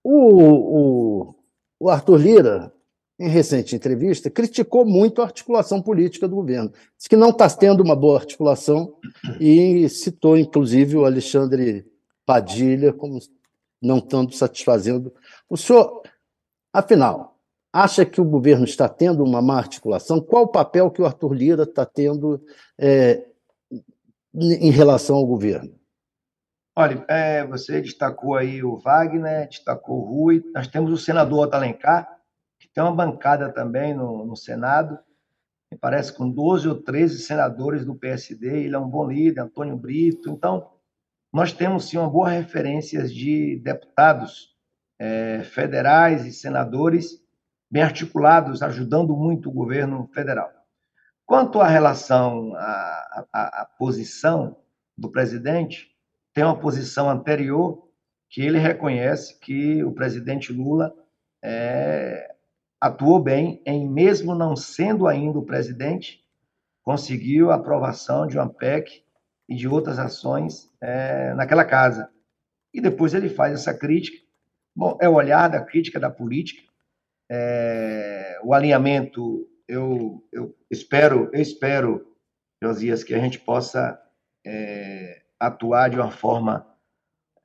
[0.03, 1.33] o,
[1.79, 2.73] o, Arthur Lira,
[3.19, 6.71] em recente entrevista, criticou muito a articulação política do governo.
[6.97, 8.95] Diz que não está tendo uma boa articulação
[9.39, 11.85] e citou, inclusive, o Alexandre
[12.25, 13.19] Padilha como
[13.81, 15.13] não estando satisfazendo.
[15.49, 16.01] O senhor,
[16.73, 17.37] afinal,
[17.71, 20.19] acha que o governo está tendo uma má articulação?
[20.19, 22.43] Qual o papel que o Arthur Lira está tendo
[22.79, 23.25] é,
[24.33, 25.77] em relação ao governo?
[26.75, 32.07] Olha, é, você destacou aí o Wagner, destacou o Rui, nós temos o senador Otalencar,
[32.59, 34.99] que tem uma bancada também no, no Senado,
[35.71, 39.75] me parece com 12 ou 13 senadores do PSD, ele é um bom líder, Antônio
[39.75, 40.69] Brito, então
[41.31, 44.55] nós temos sim uma boa referência de deputados
[44.99, 47.21] é, federais e senadores
[47.69, 50.49] bem articulados, ajudando muito o governo federal.
[51.25, 54.57] Quanto à relação, à, à, à posição
[54.97, 55.91] do presidente,
[56.33, 57.89] tem uma posição anterior
[58.29, 60.93] que ele reconhece que o presidente Lula
[61.43, 62.35] é,
[62.79, 66.23] atuou bem em, mesmo não sendo ainda o presidente,
[66.83, 69.03] conseguiu a aprovação de uma PEC
[69.47, 72.09] e de outras ações é, naquela casa.
[72.73, 74.17] E depois ele faz essa crítica.
[74.75, 76.61] Bom, é o olhar da crítica da política,
[77.29, 79.47] é, o alinhamento.
[79.67, 82.05] Eu, eu espero, eu espero,
[82.61, 83.99] Josias, que a gente possa
[84.45, 86.67] é, atuar de uma forma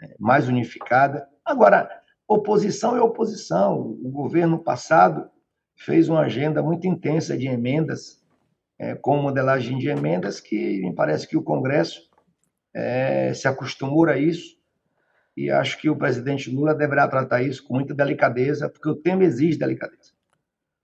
[0.01, 1.29] é, mais unificada.
[1.45, 1.91] Agora,
[2.29, 3.81] oposição é oposição.
[3.81, 5.31] O governo passado
[5.77, 8.22] fez uma agenda muito intensa de emendas
[8.83, 12.01] é, com modelagem de emendas que me parece que o Congresso
[12.75, 14.57] é, se acostumou a isso
[15.37, 19.23] e acho que o presidente Lula deverá tratar isso com muita delicadeza, porque o tema
[19.23, 20.11] exige delicadeza.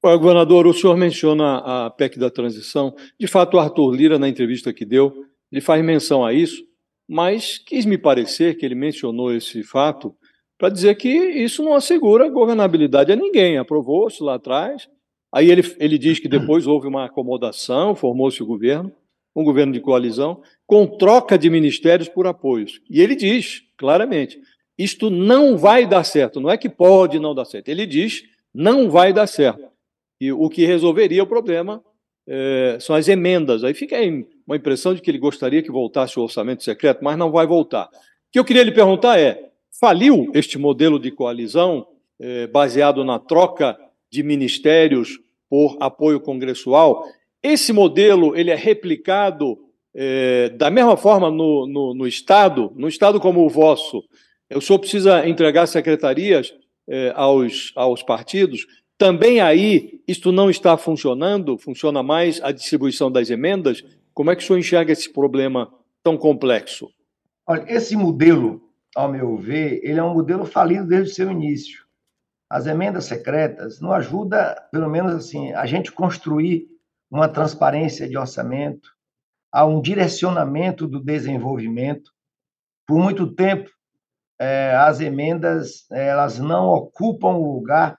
[0.00, 2.94] governador, o senhor menciona a PEC da transição.
[3.18, 5.12] De fato, o Arthur Lira, na entrevista que deu,
[5.50, 6.64] ele faz menção a isso,
[7.06, 10.14] mas quis me parecer que ele mencionou esse fato
[10.56, 13.58] para dizer que isso não assegura governabilidade a ninguém.
[13.58, 14.88] Aprovou-se lá atrás,
[15.32, 18.92] Aí ele, ele diz que depois houve uma acomodação, formou-se o governo,
[19.36, 22.80] um governo de coalizão, com troca de ministérios por apoios.
[22.90, 24.40] E ele diz claramente:
[24.78, 26.40] isto não vai dar certo.
[26.40, 27.68] Não é que pode não dar certo.
[27.68, 28.22] Ele diz:
[28.54, 29.68] não vai dar certo.
[30.20, 31.82] E o que resolveria o problema
[32.26, 33.64] é, são as emendas.
[33.64, 37.18] Aí fica aí uma impressão de que ele gostaria que voltasse o orçamento secreto, mas
[37.18, 37.88] não vai voltar.
[38.32, 41.86] que eu queria lhe perguntar é: faliu este modelo de coalizão
[42.20, 43.78] eh, baseado na troca
[44.10, 45.18] de ministérios
[45.48, 47.04] por apoio congressual?
[47.42, 49.58] Esse modelo ele é replicado
[49.94, 54.02] eh, da mesma forma no, no, no, Estado, no Estado como o vosso?
[54.54, 56.54] O senhor precisa entregar secretarias
[56.88, 58.66] eh, aos, aos partidos?
[58.96, 61.56] Também aí isto não está funcionando?
[61.58, 63.84] Funciona mais a distribuição das emendas?
[64.12, 66.88] Como é que o senhor enxerga esse problema tão complexo?
[67.46, 68.60] Olha, esse modelo,
[68.94, 71.87] ao meu ver, ele é um modelo falido desde o seu início.
[72.50, 76.66] As emendas secretas não ajudam, pelo menos assim, a gente construir
[77.10, 78.90] uma transparência de orçamento,
[79.52, 82.10] a um direcionamento do desenvolvimento.
[82.86, 83.70] Por muito tempo,
[84.38, 87.98] é, as emendas elas não ocupam o lugar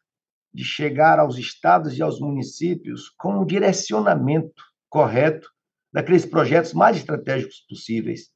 [0.53, 5.49] de chegar aos estados e aos municípios com um direcionamento correto
[5.91, 8.29] daqueles projetos mais estratégicos possíveis.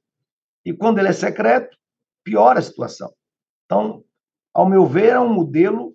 [0.65, 1.76] E quando ele é secreto,
[2.23, 3.13] piora a situação.
[3.65, 4.04] Então,
[4.54, 5.92] ao meu ver, é um modelo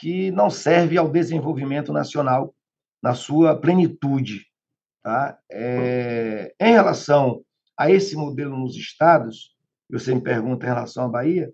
[0.00, 2.54] que não serve ao desenvolvimento nacional
[3.02, 4.46] na sua plenitude.
[5.02, 5.38] Tá?
[5.50, 7.42] É, em relação
[7.76, 9.56] a esse modelo nos estados,
[9.88, 11.52] você me pergunta em relação à Bahia,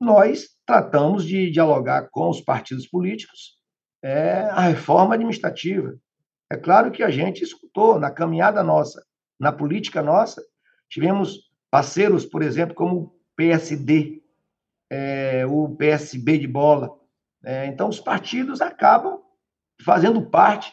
[0.00, 3.56] nós tratamos de dialogar com os partidos políticos
[4.02, 5.96] é, a reforma administrativa.
[6.50, 9.04] É claro que a gente escutou na caminhada nossa,
[9.38, 10.42] na política nossa,
[10.88, 14.22] tivemos parceiros, por exemplo, como o PSD,
[14.90, 16.90] é, o PSB de bola.
[17.44, 19.20] É, então, os partidos acabam
[19.84, 20.72] fazendo parte,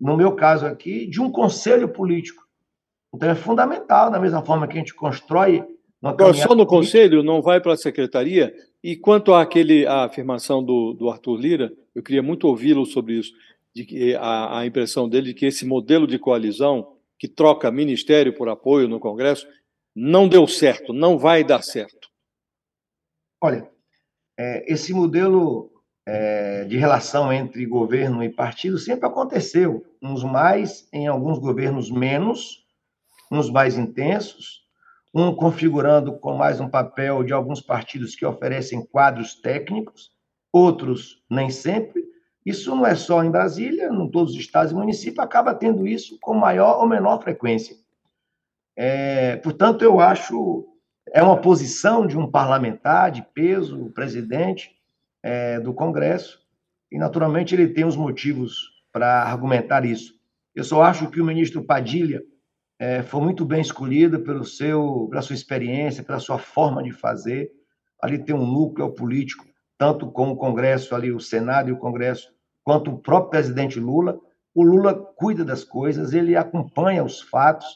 [0.00, 2.42] no meu caso aqui, de um conselho político.
[3.14, 5.64] Então, é fundamental, da mesma forma que a gente constrói
[6.04, 8.54] Agora, só no Conselho, não vai para a Secretaria?
[8.82, 13.32] E quanto àquele, à afirmação do, do Arthur Lira, eu queria muito ouvi-lo sobre isso,
[13.74, 18.34] de que a, a impressão dele de que esse modelo de coalizão, que troca ministério
[18.34, 19.46] por apoio no Congresso,
[19.96, 22.03] não deu certo, não vai dar certo.
[23.44, 23.70] Olha,
[24.38, 25.70] é, esse modelo
[26.06, 32.64] é, de relação entre governo e partido sempre aconteceu, uns mais, em alguns governos menos,
[33.30, 34.62] uns mais intensos,
[35.14, 40.10] um configurando com mais um papel de alguns partidos que oferecem quadros técnicos,
[40.50, 42.02] outros nem sempre.
[42.46, 46.16] Isso não é só em Brasília, em todos os estados e municípios, acaba tendo isso
[46.22, 47.76] com maior ou menor frequência.
[48.74, 50.73] É, portanto, eu acho
[51.14, 54.72] é uma posição de um parlamentar de peso, presidente
[55.22, 56.40] é, do Congresso,
[56.90, 60.12] e naturalmente ele tem os motivos para argumentar isso.
[60.52, 62.20] Eu só acho que o ministro Padilha
[62.80, 67.52] é, foi muito bem escolhida pelo seu, pela sua experiência, pela sua forma de fazer.
[68.02, 69.46] Ali tem um núcleo político,
[69.78, 72.28] tanto com o Congresso, ali o Senado e o Congresso,
[72.64, 74.18] quanto o próprio presidente Lula.
[74.52, 77.66] O Lula cuida das coisas, ele acompanha os fatos.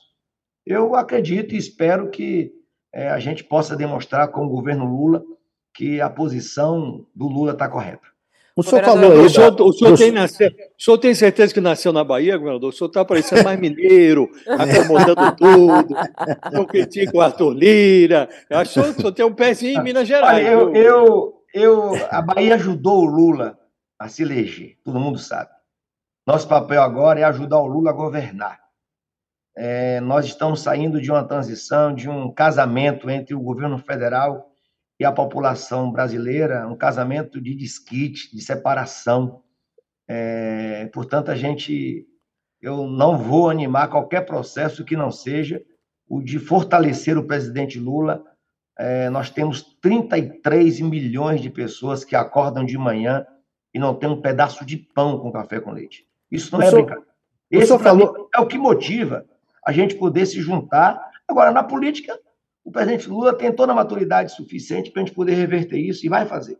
[0.66, 2.57] Eu acredito e espero que
[2.98, 5.22] é, a gente possa demonstrar com o governo Lula
[5.72, 8.08] que a posição do Lula está correta.
[8.56, 9.18] O senhor falou aí.
[9.18, 12.70] O senhor, o, senhor tem nascer, o senhor tem certeza que nasceu na Bahia, governador?
[12.70, 15.94] O senhor está parecendo mais mineiro, acomodando tudo.
[16.52, 18.28] Não critica o Arthur Lira.
[18.50, 20.44] Eu acho que o senhor tem um pezinho em Minas Gerais.
[20.44, 23.56] Olha, eu, eu, eu, a Bahia ajudou o Lula
[23.96, 25.50] a se eleger, todo mundo sabe.
[26.26, 28.58] Nosso papel agora é ajudar o Lula a governar.
[29.60, 34.52] É, nós estamos saindo de uma transição, de um casamento entre o governo federal
[35.00, 39.42] e a população brasileira um casamento de desquite, de separação.
[40.06, 42.06] É, portanto, a gente,
[42.62, 45.60] eu não vou animar qualquer processo que não seja
[46.08, 48.22] o de fortalecer o presidente Lula.
[48.78, 53.26] É, nós temos 33 milhões de pessoas que acordam de manhã
[53.74, 56.06] e não tem um pedaço de pão com café com leite.
[56.30, 57.12] Isso não o é senhor, brincadeira.
[57.50, 58.28] Esse falou...
[58.32, 59.26] é o que motiva
[59.68, 60.98] a gente poder se juntar.
[61.28, 62.18] Agora, na política,
[62.64, 66.08] o presidente Lula tem toda a maturidade suficiente para a gente poder reverter isso e
[66.08, 66.58] vai fazer.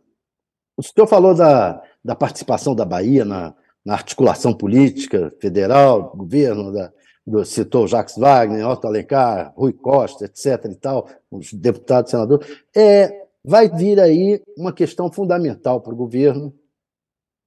[0.77, 6.93] O senhor falou da, da participação da Bahia na, na articulação política federal, governo, da,
[7.25, 10.65] do, citou Jacques Wagner, Otto Alencar, Rui Costa, etc.
[10.65, 12.47] e tal, os deputados, senadores.
[12.77, 16.53] É, vai vir aí uma questão fundamental para o governo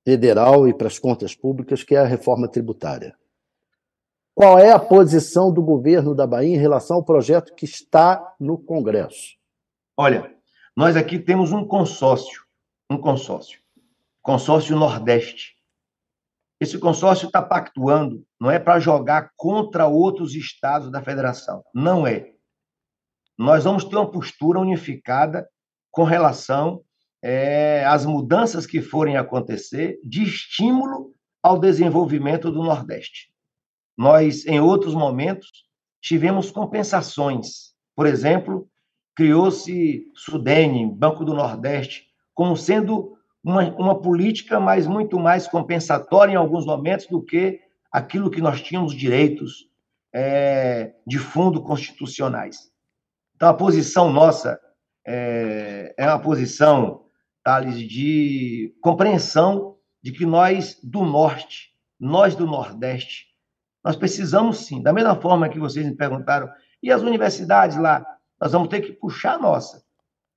[0.05, 3.15] federal e para as contas públicas, que é a reforma tributária.
[4.35, 8.57] Qual é a posição do governo da Bahia em relação ao projeto que está no
[8.57, 9.37] Congresso?
[9.95, 10.35] Olha,
[10.75, 12.43] nós aqui temos um consórcio,
[12.91, 13.61] um consórcio,
[14.23, 15.55] consórcio Nordeste.
[16.59, 22.33] Esse consórcio está pactuando, não é para jogar contra outros estados da federação, não é.
[23.37, 25.47] Nós vamos ter uma postura unificada
[25.91, 26.83] com relação
[27.21, 33.32] é, às mudanças que forem acontecer de estímulo ao desenvolvimento do Nordeste.
[34.03, 35.49] Nós, em outros momentos,
[36.01, 37.73] tivemos compensações.
[37.95, 38.69] Por exemplo,
[39.15, 46.37] criou-se Sudene, Banco do Nordeste, como sendo uma, uma política, mas muito mais compensatória em
[46.37, 47.61] alguns momentos do que
[47.93, 49.69] aquilo que nós tínhamos direitos
[50.13, 52.73] é, de fundo constitucionais.
[53.37, 54.59] Então, a posição nossa
[55.07, 57.05] é, é uma posição,
[57.45, 63.32] Thales, de compreensão de que nós do Norte, nós do Nordeste,
[63.85, 66.49] nós precisamos sim, da mesma forma que vocês me perguntaram,
[66.83, 68.05] e as universidades lá,
[68.41, 69.83] nós vamos ter que puxar a nossa.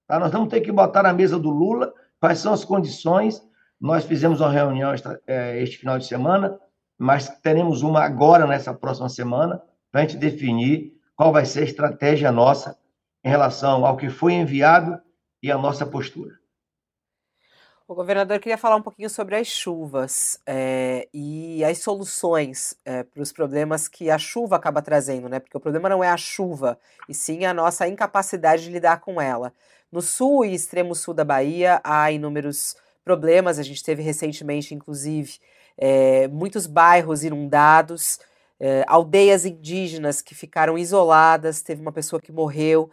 [0.08, 0.20] Tá?
[0.20, 3.42] Nós vamos ter que botar na mesa do Lula quais são as condições.
[3.80, 4.94] Nós fizemos uma reunião
[5.28, 6.58] é, este final de semana,
[6.98, 11.66] mas teremos uma agora, nessa próxima semana, para a gente definir qual vai ser a
[11.66, 12.78] estratégia nossa
[13.24, 15.00] em relação ao que foi enviado
[15.42, 16.34] e a nossa postura.
[17.88, 23.22] O governador queria falar um pouquinho sobre as chuvas é, e as soluções é, para
[23.22, 25.40] os problemas que a chuva acaba trazendo, né?
[25.40, 29.22] Porque o problema não é a chuva, e sim a nossa incapacidade de lidar com
[29.22, 29.54] ela.
[29.92, 33.60] No sul e extremo sul da Bahia há inúmeros problemas.
[33.60, 35.38] A gente teve recentemente, inclusive,
[35.78, 38.20] é, muitos bairros inundados,
[38.88, 41.62] aldeias indígenas que ficaram isoladas.
[41.62, 42.90] Teve uma pessoa que morreu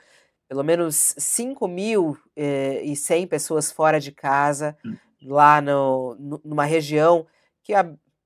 [0.53, 4.95] pelo menos 5.100 eh, pessoas fora de casa, hum.
[5.23, 7.27] lá no, numa região
[7.63, 7.73] que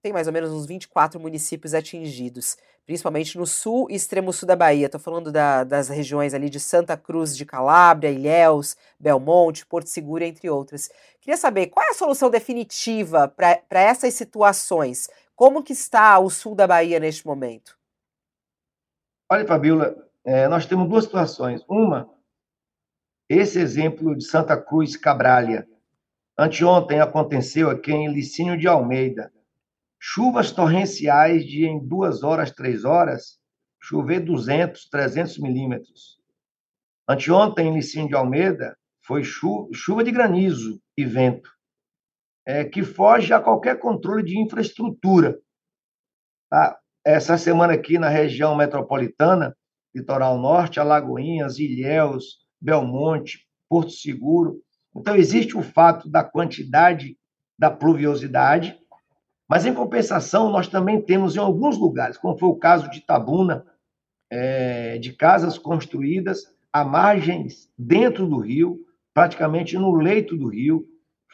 [0.03, 4.57] tem mais ou menos uns 24 municípios atingidos, principalmente no sul e extremo sul da
[4.57, 4.87] Bahia.
[4.87, 10.25] Estou falando da, das regiões ali de Santa Cruz de Calabria, Ilhéus, Belmonte, Porto Seguro,
[10.25, 10.91] entre outras.
[11.21, 15.09] Queria saber qual é a solução definitiva para essas situações?
[15.37, 17.79] Como que está o sul da Bahia neste momento?
[19.31, 21.65] Olha, Fabiola, é, nós temos duas situações.
[21.69, 22.16] Uma
[23.29, 25.67] esse exemplo de Santa Cruz Cabralha.
[26.39, 29.33] Anteontem aconteceu aqui em Licínio de Almeida.
[29.99, 33.39] Chuvas torrenciais de em duas horas, três horas,
[33.81, 36.19] chover 200, 300 milímetros.
[37.09, 41.49] Anteontem, em Licínio de Almeida, foi chuva, de granizo e vento,
[42.45, 45.39] é, que foge a qualquer controle de infraestrutura.
[46.51, 46.79] Tá?
[47.05, 49.57] Essa semana aqui na região metropolitana,
[49.95, 54.61] litoral norte, Alagoinhas, Ilhéus, Belmonte, Porto Seguro.
[54.95, 57.17] Então, existe o fato da quantidade
[57.59, 58.79] da pluviosidade,
[59.49, 63.65] mas, em compensação, nós também temos em alguns lugares, como foi o caso de Tabuna,
[64.31, 68.81] é, de casas construídas à margens dentro do rio,
[69.15, 70.85] praticamente no leito do rio.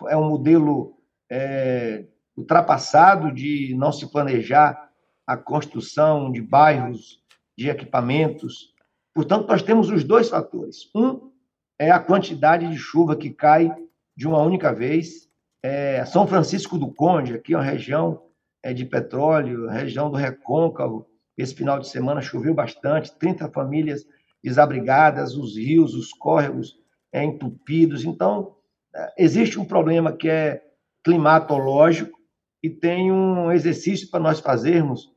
[0.09, 0.99] É um modelo
[1.31, 2.05] é,
[2.37, 4.91] ultrapassado de não se planejar
[5.27, 7.23] a construção de bairros,
[7.57, 8.72] de equipamentos,
[9.15, 10.91] Portanto, nós temos os dois fatores.
[10.95, 11.31] Um
[11.79, 13.75] é a quantidade de chuva que cai
[14.17, 15.29] de uma única vez.
[15.63, 18.23] É, São Francisco do Conde, aqui é uma região
[18.63, 21.07] é, de petróleo, região do Recôncavo.
[21.37, 24.05] Esse final de semana choveu bastante, 30 famílias
[24.43, 26.77] desabrigadas, os rios, os córregos
[27.13, 28.05] é, entupidos.
[28.05, 28.57] Então,
[28.95, 30.63] é, existe um problema que é
[31.05, 32.19] climatológico
[32.63, 35.11] e tem um exercício para nós fazermos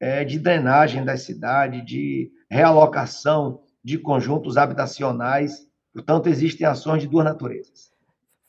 [0.00, 5.66] é, de drenagem da cidade, de realocação de conjuntos habitacionais.
[5.92, 7.90] Portanto, existem ações de duas naturezas.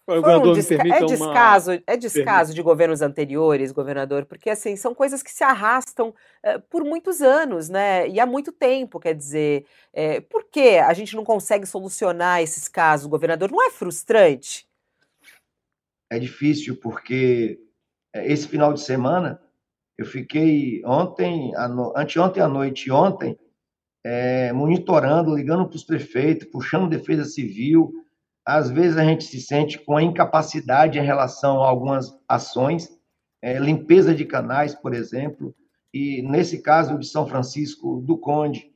[0.05, 1.83] Um desca é descaso, uma...
[1.87, 6.83] é descaso de governos anteriores, governador, porque assim são coisas que se arrastam uh, por
[6.83, 8.05] muitos anos, né?
[8.09, 12.67] E há muito tempo, quer dizer, é, por que a gente não consegue solucionar esses
[12.67, 13.49] casos, governador?
[13.49, 14.67] Não é frustrante?
[16.11, 17.61] É difícil porque
[18.13, 19.41] é, esse final de semana
[19.97, 21.53] eu fiquei ontem,
[21.95, 23.39] anteontem à noite e ontem
[24.03, 27.93] é, monitorando, ligando para os prefeitos, puxando defesa civil.
[28.45, 32.89] Às vezes a gente se sente com a incapacidade em relação a algumas ações,
[33.41, 35.55] é, limpeza de canais, por exemplo,
[35.93, 38.71] e nesse caso de São Francisco do Conde,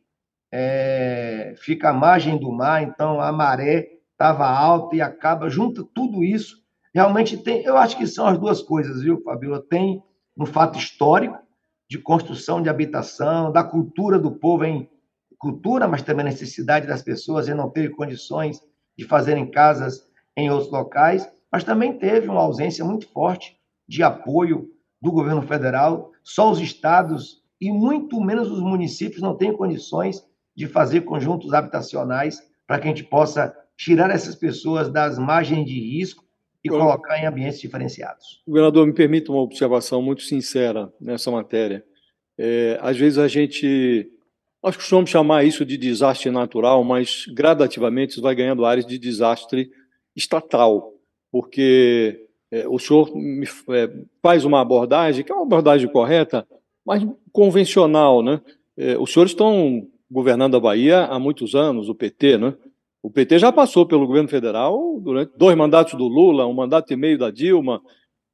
[0.51, 6.23] é, fica à margem do mar, então a maré estava alta e acaba, junta tudo
[6.23, 6.57] isso.
[6.93, 9.63] Realmente tem, eu acho que são as duas coisas, viu, Fabiola?
[9.67, 10.01] Tem
[10.37, 11.37] um fato histórico
[11.89, 14.89] de construção de habitação, da cultura do povo em
[15.37, 18.61] cultura, mas também a necessidade das pessoas em não ter condições
[18.97, 23.57] de fazerem casas em outros locais, mas também teve uma ausência muito forte
[23.87, 24.69] de apoio
[25.01, 26.11] do governo federal.
[26.23, 30.23] Só os estados e muito menos os municípios não têm condições
[30.55, 35.79] de fazer conjuntos habitacionais para que a gente possa tirar essas pessoas das margens de
[35.79, 36.25] risco
[36.63, 38.41] e colocar em ambientes diferenciados.
[38.47, 41.85] Governador, me permita uma observação muito sincera nessa matéria.
[42.37, 44.11] É, às vezes a gente
[44.67, 49.71] nós costumamos chamar isso de desastre natural, mas gradativamente isso vai ganhando áreas de desastre
[50.13, 50.93] estatal,
[51.31, 53.89] porque é, o senhor me, é,
[54.21, 56.45] faz uma abordagem, que é uma abordagem correta,
[56.85, 57.01] mas
[57.31, 58.21] convencional.
[58.21, 58.41] Né?
[58.75, 62.53] É, os senhores estão governando a Bahia há muitos anos, o PT, né?
[63.01, 66.97] o PT já passou pelo governo federal durante dois mandatos do Lula, um mandato e
[66.97, 67.81] meio da Dilma.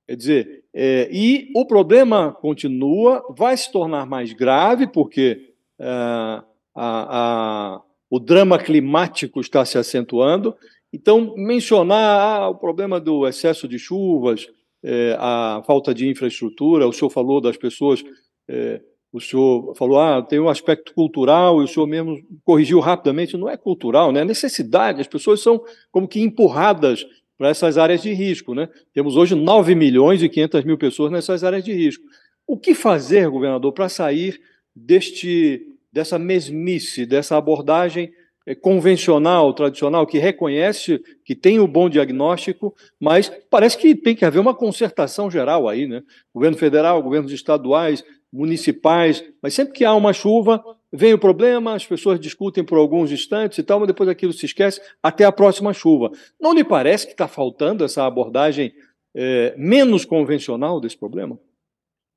[0.08, 5.53] Quer dizer, é, e o problema continua, vai se tornar mais grave, porque
[5.86, 6.44] a,
[6.76, 10.56] a, o drama climático está se acentuando.
[10.92, 14.48] Então, mencionar ah, o problema do excesso de chuvas,
[14.84, 18.04] é, a falta de infraestrutura, o senhor falou das pessoas
[18.48, 18.82] é,
[19.14, 23.48] o senhor falou, ah, tem um aspecto cultural, e o senhor mesmo corrigiu rapidamente, não
[23.48, 24.22] é cultural, né?
[24.22, 27.06] é necessidade, as pessoas são como que empurradas
[27.38, 28.56] para essas áreas de risco.
[28.56, 28.68] Né?
[28.92, 32.04] Temos hoje 9 milhões e 500 mil pessoas nessas áreas de risco.
[32.48, 34.42] O que fazer, governador, para sair
[34.76, 35.62] deste,
[35.94, 38.12] dessa mesmice, dessa abordagem
[38.48, 44.16] eh, convencional, tradicional, que reconhece que tem o um bom diagnóstico, mas parece que tem
[44.16, 46.02] que haver uma concertação geral aí, né?
[46.34, 51.86] Governo federal, governos estaduais, municipais, mas sempre que há uma chuva, vem o problema, as
[51.86, 55.72] pessoas discutem por alguns instantes e tal, mas depois aquilo se esquece até a próxima
[55.72, 56.12] chuva.
[56.42, 58.74] Não lhe parece que está faltando essa abordagem
[59.14, 61.38] é, menos convencional desse problema?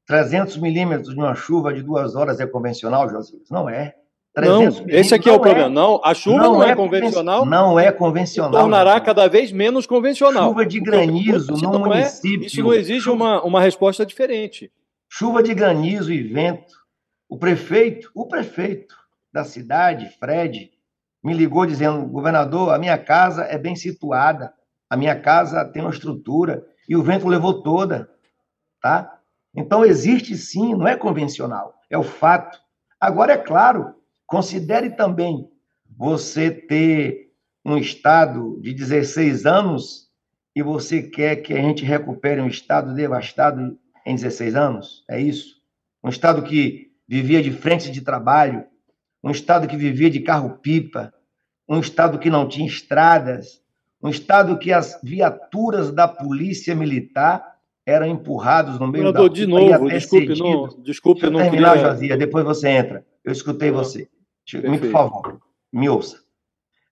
[0.07, 3.49] 300 milímetros de uma chuva de duas horas é convencional, Josias?
[3.51, 3.95] Não é.
[4.37, 5.67] Não, esse aqui é o problema.
[5.67, 5.71] É.
[5.71, 7.47] Não, a chuva não, não é, é, convencional.
[7.47, 8.53] Não é convencional.
[8.53, 10.51] Tornará cada vez menos convencional.
[10.51, 12.45] Chuva de granizo no não é, município.
[12.45, 14.71] É, isso não exige uma, uma resposta diferente
[15.09, 16.75] chuva de granizo e vento.
[17.29, 18.95] O prefeito, o prefeito
[19.33, 20.71] da cidade, Fred,
[21.23, 24.53] me ligou dizendo: governador, a minha casa é bem situada,
[24.89, 28.09] a minha casa tem uma estrutura e o vento levou toda,
[28.81, 29.16] tá?
[29.57, 32.59] Então existe sim, não é convencional, é o fato.
[33.01, 33.95] Agora é claro,
[34.27, 35.49] considere também
[35.97, 37.33] você ter
[37.65, 40.11] um estado de 16 anos
[40.55, 45.05] e você quer que a gente recupere um estado devastado em 16 anos?
[45.11, 45.57] É isso?
[46.03, 48.65] Um Estado que vivia de frente de trabalho,
[49.23, 51.13] um Estado que vivia de carro-pipa,
[51.69, 53.61] um Estado que não tinha estradas,
[54.01, 57.56] um Estado que as viaturas da polícia militar
[57.87, 61.97] eram empurrados no meio Senador, da de novo, desculpe, não, desculpe, Deixa eu não terminar,
[61.97, 62.17] queria...
[62.17, 63.07] Depois você entra.
[63.25, 64.09] Eu escutei você.
[64.53, 65.41] Me, por favor,
[65.73, 66.21] me ouça.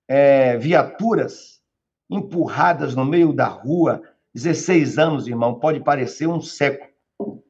[0.08, 1.60] É, viaturas
[2.08, 4.02] empurradas no meio da rua,
[4.34, 6.94] 16 anos, irmão, pode parecer um século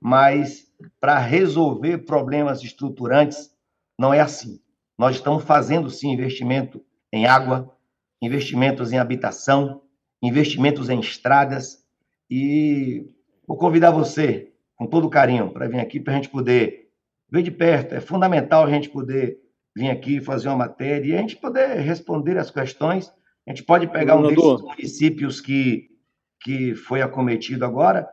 [0.01, 0.67] mas
[1.01, 3.51] para resolver problemas estruturantes
[3.99, 4.61] não é assim.
[4.99, 7.75] Nós estamos fazendo sim investimento em água,
[8.21, 9.83] investimentos em habitação,
[10.23, 11.83] investimentos em estradas
[12.31, 13.07] e
[13.47, 16.89] vou convidar você com todo carinho para vir aqui para a gente poder
[17.31, 17.95] ver de perto.
[17.95, 19.39] É fundamental a gente poder
[19.77, 23.13] vir aqui fazer uma matéria e a gente poder responder as questões.
[23.47, 25.89] A gente pode pegar um desses municípios que,
[26.41, 28.09] que foi acometido agora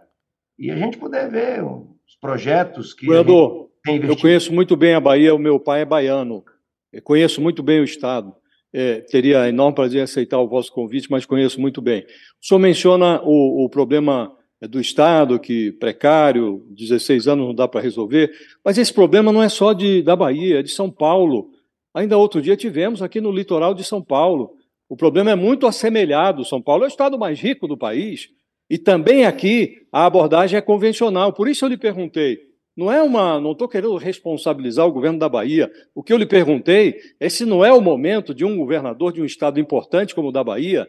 [0.58, 5.34] e a gente poder ver os projetos que Governador, eu conheço muito bem a Bahia,
[5.34, 6.44] o meu pai é baiano,
[6.92, 8.36] eu conheço muito bem o Estado.
[8.74, 12.06] É, teria enorme prazer em aceitar o vosso convite, mas conheço muito bem.
[12.42, 14.32] O senhor menciona o, o problema
[14.68, 18.32] do Estado, que precário, 16 anos não dá para resolver,
[18.64, 21.50] mas esse problema não é só de, da Bahia, é de São Paulo.
[21.94, 24.54] Ainda outro dia tivemos aqui no litoral de São Paulo.
[24.88, 26.46] O problema é muito assemelhado.
[26.46, 28.30] São Paulo é o estado mais rico do país,
[28.70, 31.34] e também aqui a abordagem é convencional.
[31.34, 32.40] Por isso eu lhe perguntei.
[32.76, 35.70] Não é uma, não estou querendo responsabilizar o governo da Bahia.
[35.94, 39.22] O que eu lhe perguntei é se não é o momento de um governador de
[39.22, 40.88] um estado importante como o da Bahia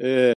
[0.00, 0.32] é,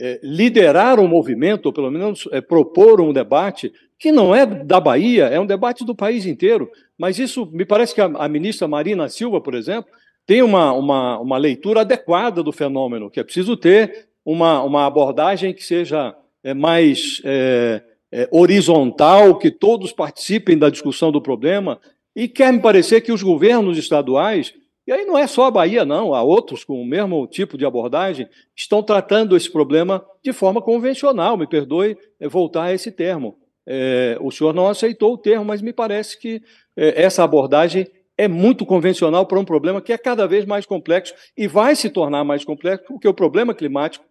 [0.00, 4.78] é, liderar um movimento, ou pelo menos é, propor um debate que não é da
[4.78, 6.70] Bahia, é um debate do país inteiro.
[6.96, 9.90] Mas isso me parece que a, a ministra Marina Silva, por exemplo,
[10.26, 15.54] tem uma, uma, uma leitura adequada do fenômeno, que é preciso ter uma, uma abordagem
[15.54, 17.82] que seja é, mais é,
[18.12, 21.80] é, horizontal, que todos participem da discussão do problema,
[22.14, 24.52] e quer me parecer que os governos estaduais,
[24.88, 27.66] e aí não é só a Bahia, não, há outros com o mesmo tipo de
[27.66, 28.26] abordagem,
[28.56, 33.38] estão tratando esse problema de forma convencional, me perdoe é, voltar a esse termo.
[33.66, 36.42] É, o senhor não aceitou o termo, mas me parece que
[36.74, 37.86] é, essa abordagem
[38.16, 41.90] é muito convencional para um problema que é cada vez mais complexo e vai se
[41.90, 44.06] tornar mais complexo, porque o problema climático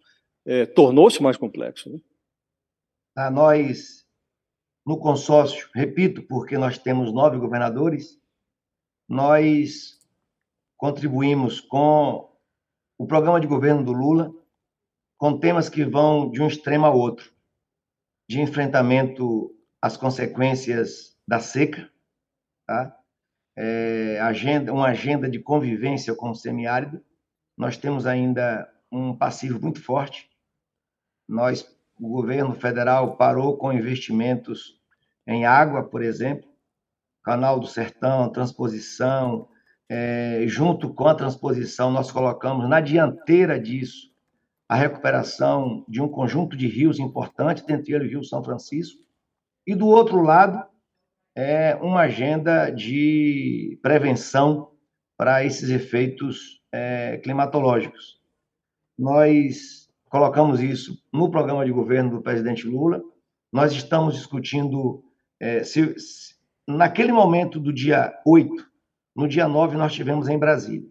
[0.46, 1.90] é, tornou-se mais complexo.
[1.90, 3.30] Né?
[3.32, 4.06] Nós,
[4.86, 8.16] no consórcio, repito, porque nós temos nove governadores,
[9.08, 9.97] nós
[10.78, 12.34] contribuímos com
[12.96, 14.32] o programa de governo do Lula,
[15.18, 17.30] com temas que vão de um extremo ao outro,
[18.26, 21.90] de enfrentamento às consequências da seca,
[22.66, 22.96] tá?
[23.56, 27.04] É, agenda, uma agenda de convivência com o semiárido.
[27.56, 30.30] Nós temos ainda um passivo muito forte.
[31.28, 34.80] Nós o governo federal parou com investimentos
[35.26, 36.48] em água, por exemplo,
[37.24, 39.48] Canal do Sertão, transposição,
[39.88, 44.08] é, junto com a transposição, nós colocamos na dianteira disso
[44.68, 49.02] a recuperação de um conjunto de rios importantes, dentre eles o Rio São Francisco,
[49.66, 50.62] e do outro lado,
[51.34, 54.72] é uma agenda de prevenção
[55.16, 58.20] para esses efeitos é, climatológicos.
[58.98, 63.02] Nós colocamos isso no programa de governo do presidente Lula,
[63.52, 65.02] nós estamos discutindo,
[65.40, 66.34] é, se, se,
[66.66, 68.67] naquele momento do dia 8,
[69.18, 70.88] no dia 9, nós estivemos em Brasília.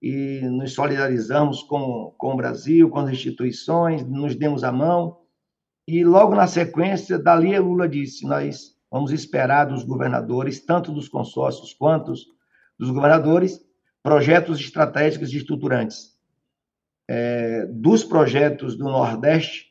[0.00, 5.20] E nos solidarizamos com, com o Brasil, com as instituições, nos demos a mão.
[5.86, 11.74] E logo na sequência, dali Lula disse: Nós vamos esperar dos governadores, tanto dos consórcios
[11.74, 12.14] quanto
[12.78, 13.62] dos governadores,
[14.02, 16.16] projetos estratégicos e estruturantes.
[17.06, 19.66] É, dos projetos do Nordeste,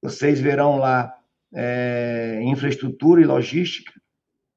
[0.00, 1.12] vocês verão lá
[1.52, 3.99] é, infraestrutura e logística,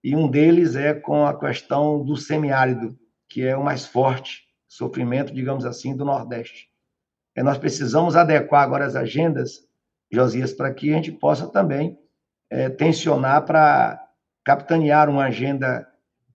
[0.04, 2.97] e um deles é com a questão do semiárido,
[3.30, 6.68] que é o mais forte sofrimento, digamos assim, do Nordeste.
[7.36, 9.66] E nós precisamos adequar agora as agendas,
[10.12, 11.97] Josias, para que a gente possa também
[12.49, 13.99] é, tensionar para
[14.43, 15.88] capitanear uma agenda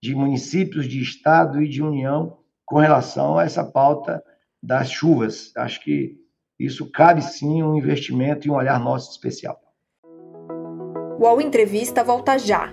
[0.03, 4.23] de municípios, de Estado e de União com relação a essa pauta
[4.63, 5.53] das chuvas.
[5.57, 6.17] Acho que
[6.59, 9.61] isso cabe sim um investimento e um olhar nosso especial.
[11.19, 12.73] O UOL Entrevista volta já.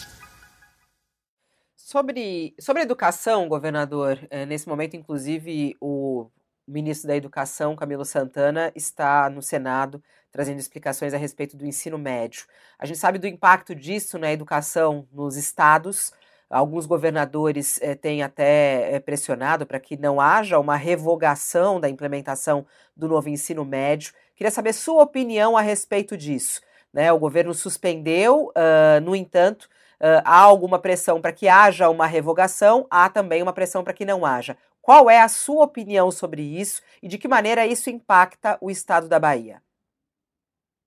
[1.91, 6.29] Sobre, sobre educação, governador, é, nesse momento, inclusive, o
[6.65, 12.45] ministro da Educação, Camilo Santana, está no Senado trazendo explicações a respeito do ensino médio.
[12.79, 16.13] A gente sabe do impacto disso na educação nos estados.
[16.49, 22.65] Alguns governadores eh, têm até eh, pressionado para que não haja uma revogação da implementação
[22.95, 24.13] do novo ensino médio.
[24.33, 26.61] Queria saber sua opinião a respeito disso.
[26.93, 27.11] Né?
[27.11, 29.69] O governo suspendeu, uh, no entanto,
[30.01, 34.03] Uh, há alguma pressão para que haja uma revogação, há também uma pressão para que
[34.03, 34.57] não haja.
[34.81, 39.07] Qual é a sua opinião sobre isso e de que maneira isso impacta o estado
[39.07, 39.61] da Bahia?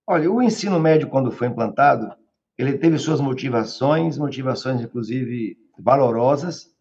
[0.05, 2.13] Olha, o ensino médio, quando foi implantado,
[2.59, 6.75] ele teve suas motivações, motivações inclusive valorosas,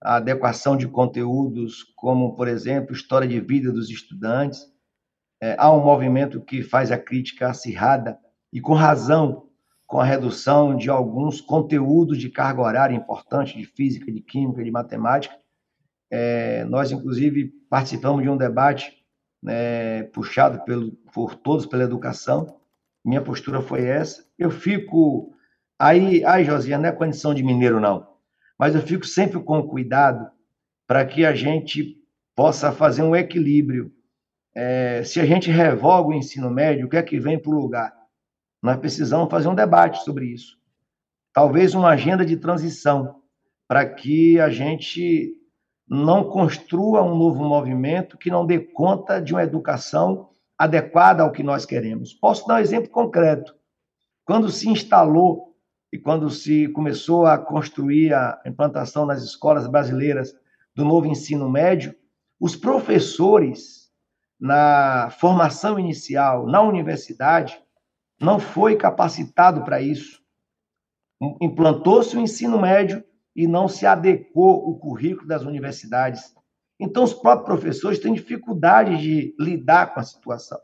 [0.00, 4.66] a adequação de conteúdos, como, por exemplo, história de vida dos estudantes.
[5.40, 8.18] É, há um movimento que faz a crítica acirrada,
[8.52, 9.48] e com razão,
[9.92, 14.70] com a redução de alguns conteúdos de carga horária importante de física, de química, de
[14.70, 15.36] matemática.
[16.10, 18.90] É, nós, inclusive, participamos de um debate
[19.42, 22.58] né, puxado pelo, por todos pela educação.
[23.04, 24.24] Minha postura foi essa.
[24.38, 25.34] Eu fico.
[25.78, 28.08] Aí, ai, Josinha, não é condição de mineiro, não.
[28.58, 30.26] Mas eu fico sempre com cuidado
[30.86, 31.98] para que a gente
[32.34, 33.92] possa fazer um equilíbrio.
[34.54, 37.60] É, se a gente revoga o ensino médio, o que é que vem para o
[37.60, 38.01] lugar?
[38.62, 40.56] Nós precisamos fazer um debate sobre isso.
[41.32, 43.16] Talvez uma agenda de transição,
[43.66, 45.34] para que a gente
[45.88, 51.42] não construa um novo movimento que não dê conta de uma educação adequada ao que
[51.42, 52.14] nós queremos.
[52.14, 53.54] Posso dar um exemplo concreto.
[54.24, 55.56] Quando se instalou
[55.92, 60.34] e quando se começou a construir a implantação nas escolas brasileiras
[60.74, 61.94] do novo ensino médio,
[62.38, 63.90] os professores
[64.38, 67.61] na formação inicial na universidade
[68.22, 70.22] não foi capacitado para isso.
[71.40, 73.04] Implantou-se o ensino médio
[73.34, 76.34] e não se adequou o currículo das universidades.
[76.78, 80.58] Então, os próprios professores têm dificuldade de lidar com a situação.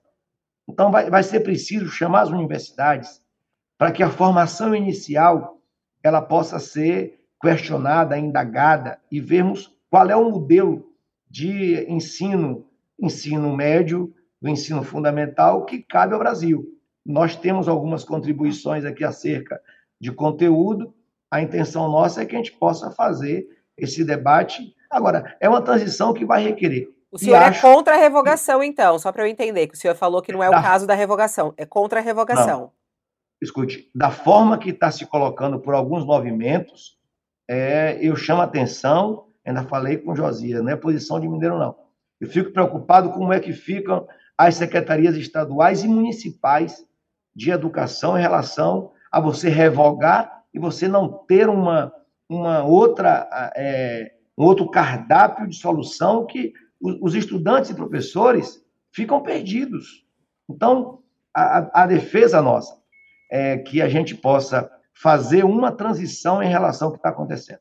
[0.68, 3.22] Então, vai, vai ser preciso chamar as universidades
[3.76, 5.60] para que a formação inicial
[6.02, 10.92] ela possa ser questionada, indagada e vermos qual é o modelo
[11.30, 12.66] de ensino,
[13.00, 16.77] ensino médio, do ensino fundamental que cabe ao Brasil.
[17.08, 19.58] Nós temos algumas contribuições aqui acerca
[19.98, 20.94] de conteúdo.
[21.30, 23.48] A intenção nossa é que a gente possa fazer
[23.78, 24.74] esse debate.
[24.90, 26.86] Agora, é uma transição que vai requerer.
[27.10, 30.20] O senhor é contra a revogação, então, só para eu entender, que o senhor falou
[30.20, 30.60] que não é o da...
[30.60, 32.60] caso da revogação, é contra a revogação.
[32.60, 32.72] Não.
[33.40, 36.98] Escute, da forma que está se colocando por alguns movimentos,
[37.48, 41.74] é, eu chamo a atenção, ainda falei com Josias, não é posição de mineiro, não.
[42.20, 44.06] Eu fico preocupado como é que ficam
[44.36, 46.86] as secretarias estaduais e municipais
[47.38, 51.92] de educação em relação a você revogar e você não ter uma,
[52.28, 58.60] uma outra, é, um outro cardápio de solução que os estudantes e professores
[58.90, 60.04] ficam perdidos.
[60.50, 60.98] Então,
[61.32, 62.76] a, a defesa nossa
[63.30, 67.60] é que a gente possa fazer uma transição em relação ao que está acontecendo.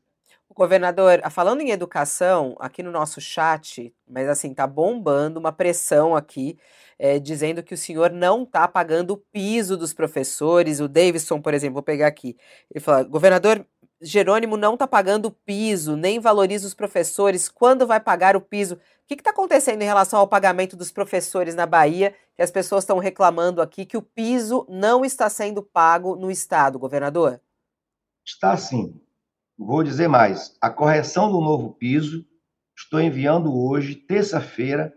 [0.55, 6.57] Governador, falando em educação, aqui no nosso chat, mas assim, tá bombando uma pressão aqui,
[6.99, 10.79] é, dizendo que o senhor não está pagando o piso dos professores.
[10.79, 12.35] O Davidson, por exemplo, vou pegar aqui.
[12.71, 13.65] Ele fala: governador
[14.01, 17.49] Jerônimo não está pagando o piso, nem valoriza os professores.
[17.49, 18.75] Quando vai pagar o piso?
[18.75, 22.13] O que está acontecendo em relação ao pagamento dos professores na Bahia?
[22.35, 26.77] Que as pessoas estão reclamando aqui que o piso não está sendo pago no Estado,
[26.77, 27.41] governador?
[28.25, 28.99] Está sim.
[29.57, 32.23] Vou dizer mais: a correção do novo piso,
[32.77, 34.93] estou enviando hoje, terça-feira,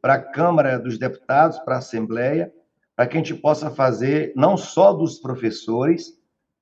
[0.00, 2.52] para a Câmara dos Deputados, para a Assembleia,
[2.96, 6.12] para que a gente possa fazer, não só dos professores,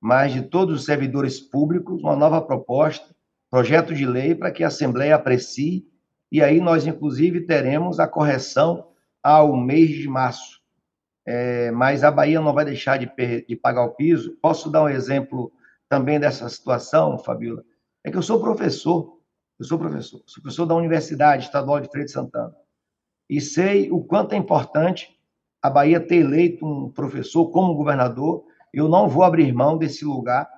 [0.01, 3.15] mas de todos os servidores públicos, uma nova proposta,
[3.49, 5.85] projeto de lei, para que a Assembleia aprecie,
[6.31, 8.87] e aí nós, inclusive, teremos a correção
[9.21, 10.59] ao mês de março.
[11.25, 13.09] É, mas a Bahia não vai deixar de,
[13.47, 14.35] de pagar o piso.
[14.41, 15.53] Posso dar um exemplo
[15.87, 17.63] também dessa situação, Fabíola,
[18.03, 19.19] é que eu sou professor,
[19.59, 22.53] eu sou professor, sou professor da Universidade Estadual de Feira de Santana,
[23.29, 25.17] e sei o quanto é importante
[25.61, 28.43] a Bahia ter eleito um professor como governador,
[28.73, 30.49] eu não vou abrir mão desse lugar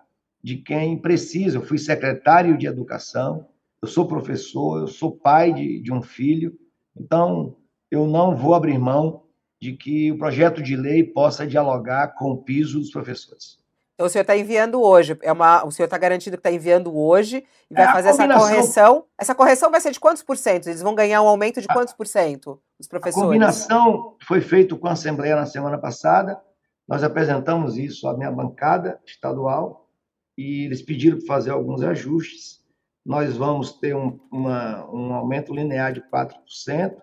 [0.44, 1.58] de quem precisa.
[1.58, 3.48] Eu fui secretário de Educação,
[3.82, 6.58] eu sou professor, eu sou pai de, de um filho,
[6.98, 7.56] então
[7.92, 9.24] eu não vou abrir mão
[9.62, 13.58] de que o projeto de lei possa dialogar com o piso dos professores.
[13.96, 16.96] Então o senhor está enviando hoje, é uma, o senhor está garantindo que está enviando
[16.96, 19.06] hoje e vai é fazer essa correção.
[19.18, 20.68] Essa correção vai ser de quantos por cento?
[20.68, 23.24] Eles vão ganhar um aumento de quantos por cento, os professores?
[23.24, 26.38] A combinação foi feita com a Assembleia na semana passada.
[26.86, 29.90] Nós apresentamos isso à minha bancada estadual
[30.38, 32.62] e eles pediram para fazer alguns ajustes.
[33.06, 36.98] Nós vamos ter um, uma, um aumento linear de 4%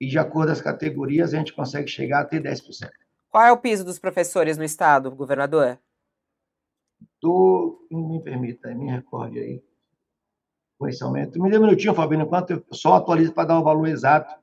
[0.00, 2.88] e, de acordo com as categorias, a gente consegue chegar a ter 10%.
[3.30, 5.78] Qual é o piso dos professores no estado, governador?
[7.22, 7.86] Do.
[7.90, 9.62] Me permita, me recorde aí.
[10.78, 11.40] Com esse aumento.
[11.40, 14.34] Me dê um minutinho, Fabinho, enquanto eu só atualizo para dar o valor exato.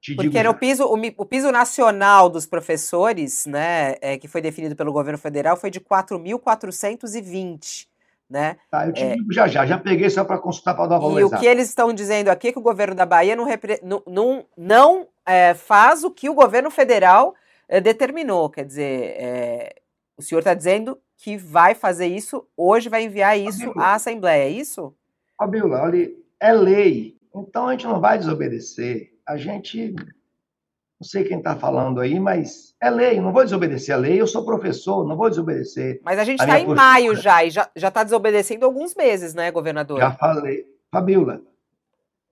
[0.00, 4.40] Te Porque era o piso, o, o, piso nacional dos professores, né, é, que foi
[4.40, 7.86] definido pelo governo federal, foi de 4.420.
[8.28, 8.56] Né?
[8.70, 11.02] Tá, eu te é, digo já já, já peguei só para consultar para dar o
[11.02, 11.36] valor E exato.
[11.36, 13.46] o que eles estão dizendo aqui é que o governo da Bahia não,
[13.82, 17.34] não, não, não é, faz o que o governo federal
[17.68, 18.48] é, determinou.
[18.48, 19.74] Quer dizer, é,
[20.16, 24.42] o senhor está dizendo que vai fazer isso, hoje vai enviar isso Fabiola, à Assembleia,
[24.42, 24.92] é isso?
[25.38, 29.12] Fabiola, olha, é lei, então a gente não vai desobedecer.
[29.24, 33.98] A gente, não sei quem está falando aí, mas é lei, não vou desobedecer a
[33.98, 36.00] lei, eu sou professor, não vou desobedecer.
[36.02, 36.88] Mas a gente está em postura.
[36.88, 40.00] maio já, e já está desobedecendo alguns meses, né, governador?
[40.00, 40.66] Já falei.
[40.90, 41.40] Fabiola,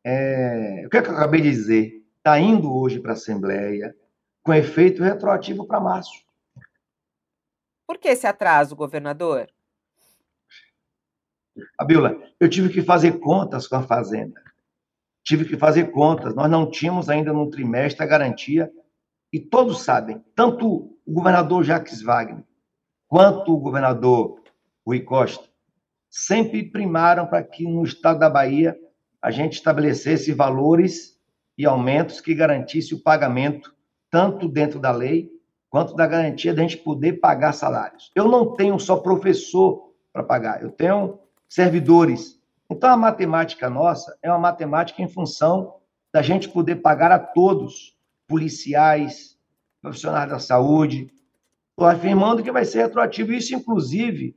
[0.04, 2.02] é, o que, é que eu acabei de dizer?
[2.18, 3.94] Está indo hoje para a Assembleia
[4.42, 6.28] com efeito retroativo para março.
[7.90, 9.48] Por que esse atraso, governador?
[11.76, 14.40] Abila, eu tive que fazer contas com a Fazenda.
[15.24, 16.32] Tive que fazer contas.
[16.32, 18.70] Nós não tínhamos ainda no trimestre a garantia,
[19.32, 22.44] e todos sabem, tanto o governador Jacques Wagner
[23.08, 24.40] quanto o governador
[24.86, 25.48] Rui Costa
[26.08, 28.78] sempre primaram para que no estado da Bahia
[29.20, 31.18] a gente estabelecesse valores
[31.58, 33.74] e aumentos que garantisse o pagamento
[34.08, 35.39] tanto dentro da lei
[35.70, 38.10] quanto da garantia de a gente poder pagar salários.
[38.14, 42.38] Eu não tenho só professor para pagar, eu tenho servidores.
[42.68, 45.76] Então, a matemática nossa é uma matemática em função
[46.12, 47.96] da gente poder pagar a todos,
[48.26, 49.38] policiais,
[49.80, 51.12] profissionais da saúde.
[51.70, 53.32] Estou afirmando que vai ser retroativo.
[53.32, 54.36] Isso, inclusive,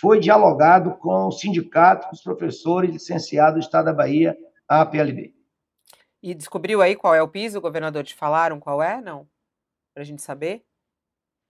[0.00, 4.36] foi dialogado com o Sindicato dos Professores Licenciados do Estado da Bahia,
[4.68, 5.34] a APLB.
[6.22, 8.04] E descobriu aí qual é o piso, governador?
[8.04, 9.00] Te falaram qual é?
[9.00, 9.28] Não?
[9.94, 10.64] Para a gente saber?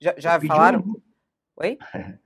[0.00, 0.80] Já, já falaram?
[0.80, 1.00] Um...
[1.56, 1.78] Oi?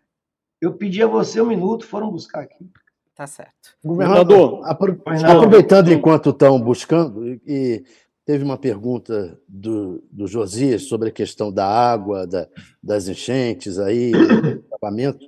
[0.61, 2.69] Eu pedi a você um minuto, foram buscar aqui.
[3.15, 3.77] Tá certo.
[3.85, 5.01] Governador, apro...
[5.07, 7.85] aproveitando enquanto estão buscando, e
[8.25, 12.49] teve uma pergunta do, do Josias sobre a questão da água, da,
[12.83, 15.25] das enchentes aí, do acabamento.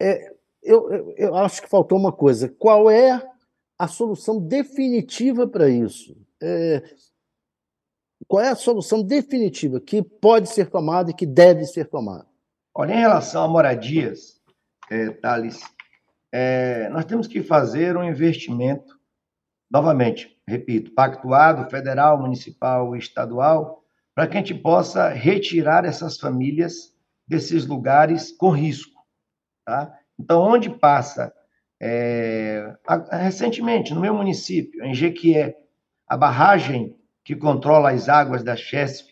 [0.00, 0.32] É,
[0.62, 2.48] eu, eu, eu acho que faltou uma coisa.
[2.48, 3.22] Qual é
[3.78, 6.16] a solução definitiva para isso?
[6.40, 6.82] É,
[8.28, 12.26] qual é a solução definitiva que pode ser tomada e que deve ser tomada?
[12.74, 14.38] Olha, em relação a moradias,
[14.90, 15.60] é, Thales,
[16.30, 18.94] é, nós temos que fazer um investimento,
[19.70, 23.82] novamente, repito, pactuado, federal, municipal e estadual,
[24.14, 26.94] para que a gente possa retirar essas famílias
[27.26, 29.00] desses lugares com risco.
[29.64, 29.96] Tá?
[30.18, 31.32] Então, onde passa,
[31.80, 32.74] é,
[33.10, 35.56] recentemente, no meu município, em Jequié,
[36.06, 36.94] a barragem
[37.28, 39.04] que controla as águas da Chesf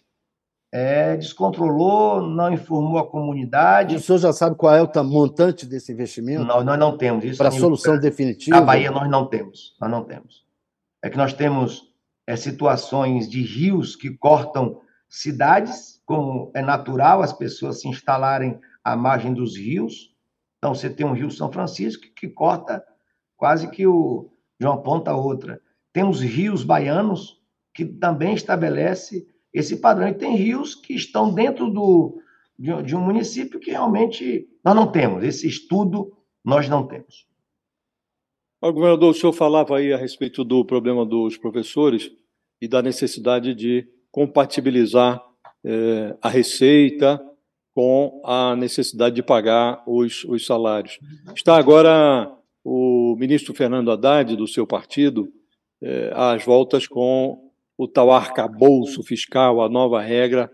[0.72, 3.92] é, descontrolou, não informou a comunidade.
[3.92, 6.42] E o senhor já sabe qual é o montante desse investimento?
[6.42, 7.36] Não, nós não temos isso.
[7.36, 8.56] Para a solução definitiva?
[8.56, 10.46] Na Bahia nós não temos, nós não temos.
[11.02, 11.92] É que nós temos
[12.26, 18.96] é, situações de rios que cortam cidades, como é natural as pessoas se instalarem à
[18.96, 20.14] margem dos rios.
[20.56, 22.82] Então, você tem um rio São Francisco que corta
[23.36, 25.60] quase que o, de uma ponta a outra.
[25.92, 27.36] Temos rios baianos
[27.76, 30.08] que também estabelece esse padrão.
[30.08, 32.18] E tem rios que estão dentro do,
[32.58, 35.22] de, de um município que realmente nós não temos.
[35.22, 37.26] Esse estudo nós não temos.
[38.62, 42.10] O governador, o senhor falava aí a respeito do problema dos professores
[42.60, 45.22] e da necessidade de compatibilizar
[45.62, 47.22] eh, a receita
[47.74, 50.98] com a necessidade de pagar os, os salários.
[51.34, 52.32] Está agora
[52.64, 55.30] o ministro Fernando Haddad, do seu partido,
[55.82, 57.45] eh, às voltas com
[57.76, 60.50] o tal arcabouço fiscal, a nova regra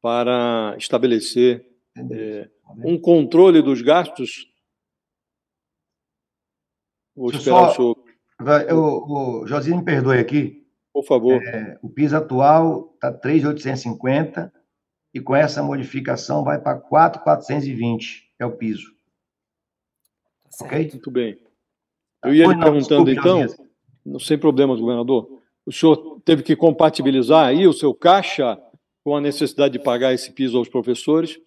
[0.00, 1.66] para estabelecer
[1.96, 2.48] eh,
[2.84, 4.52] um controle dos gastos
[7.14, 7.94] Vou esperar só, o
[8.40, 8.72] senhor.
[8.72, 10.66] O, o Josinho me perdoe aqui.
[10.92, 11.42] Por favor.
[11.42, 14.52] É, o piso atual está 3,850
[15.14, 18.94] e com essa modificação vai para 4,420, é o piso.
[20.58, 20.90] Tá ok?
[20.90, 21.38] Muito bem.
[22.24, 23.46] Eu ia lhe perguntando, então,
[24.04, 25.31] não, sem problemas, governador,
[25.66, 28.58] o senhor teve que compatibilizar aí o seu caixa
[29.04, 31.38] com a necessidade de pagar esse piso aos professores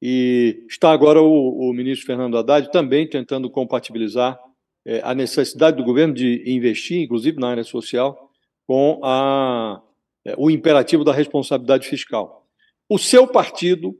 [0.00, 4.38] e está agora o, o ministro Fernando Haddad também tentando compatibilizar
[4.86, 8.30] é, a necessidade do governo de investir, inclusive na área social,
[8.66, 9.82] com a,
[10.24, 12.46] é, o imperativo da responsabilidade fiscal.
[12.88, 13.98] O seu partido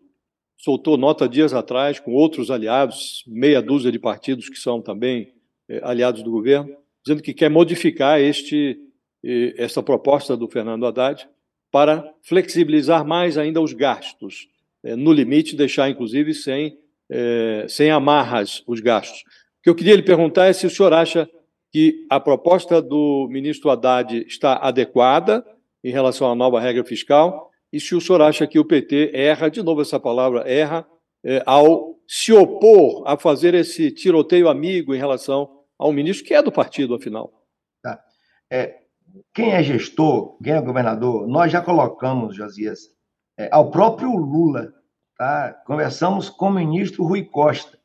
[0.57, 5.35] soltou nota dias atrás, com outros aliados, meia dúzia de partidos que são também
[5.69, 8.79] é, aliados do governo, dizendo que quer modificar este,
[9.57, 11.29] essa proposta do Fernando Haddad
[11.71, 14.49] para flexibilizar mais ainda os gastos,
[14.83, 16.79] no limite, deixar inclusive sem,
[17.69, 19.25] sem amarras os gastos
[19.69, 21.29] que eu queria lhe perguntar é se o senhor acha
[21.71, 25.45] que a proposta do ministro Haddad está adequada
[25.85, 29.51] em relação à nova regra fiscal e se o senhor acha que o PT erra,
[29.51, 30.87] de novo essa palavra, erra,
[31.23, 36.43] é, ao se opor a fazer esse tiroteio amigo em relação ao ministro, que é
[36.43, 37.31] do partido, afinal.
[37.83, 38.03] Tá.
[38.51, 38.79] É,
[39.33, 42.91] quem é gestor, quem é governador, nós já colocamos, Josias,
[43.37, 44.73] é, ao próprio Lula,
[45.17, 45.53] tá?
[45.65, 47.79] conversamos com o ministro Rui Costa,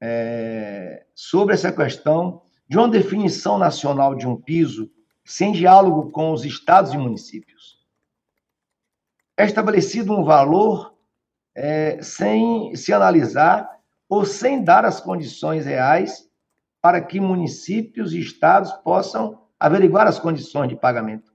[0.00, 4.90] é, sobre essa questão de uma definição nacional de um piso
[5.24, 7.78] sem diálogo com os estados e municípios.
[9.36, 10.94] É estabelecido um valor
[11.54, 13.70] é, sem se analisar
[14.08, 16.28] ou sem dar as condições reais
[16.82, 21.32] para que municípios e estados possam averiguar as condições de pagamento.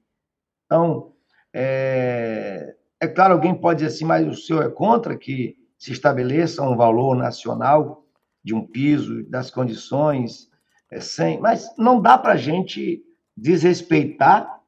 [0.65, 1.13] Então,
[1.51, 6.61] é, é claro, alguém pode dizer assim, mas o senhor é contra que se estabeleça
[6.61, 8.05] um valor nacional
[8.43, 10.47] de um piso, das condições,
[10.91, 13.03] é, sem, mas não dá para a gente
[13.35, 14.61] desrespeitar,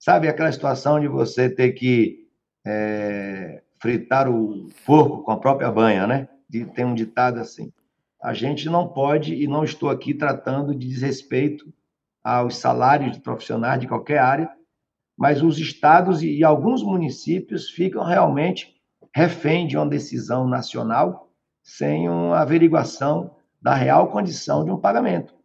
[0.00, 2.26] sabe, aquela situação de você ter que
[2.66, 6.28] é, fritar o porco com a própria banha, né?
[6.50, 7.72] De, tem um ditado assim.
[8.20, 11.72] A gente não pode, e não estou aqui tratando de desrespeito
[12.26, 14.50] aos salários de profissionais de qualquer área,
[15.16, 18.74] mas os estados e, alguns municípios ficam realmente
[19.14, 21.30] refém de uma decisão nacional
[21.62, 25.36] sem uma averiguação da real condição de um pagamento.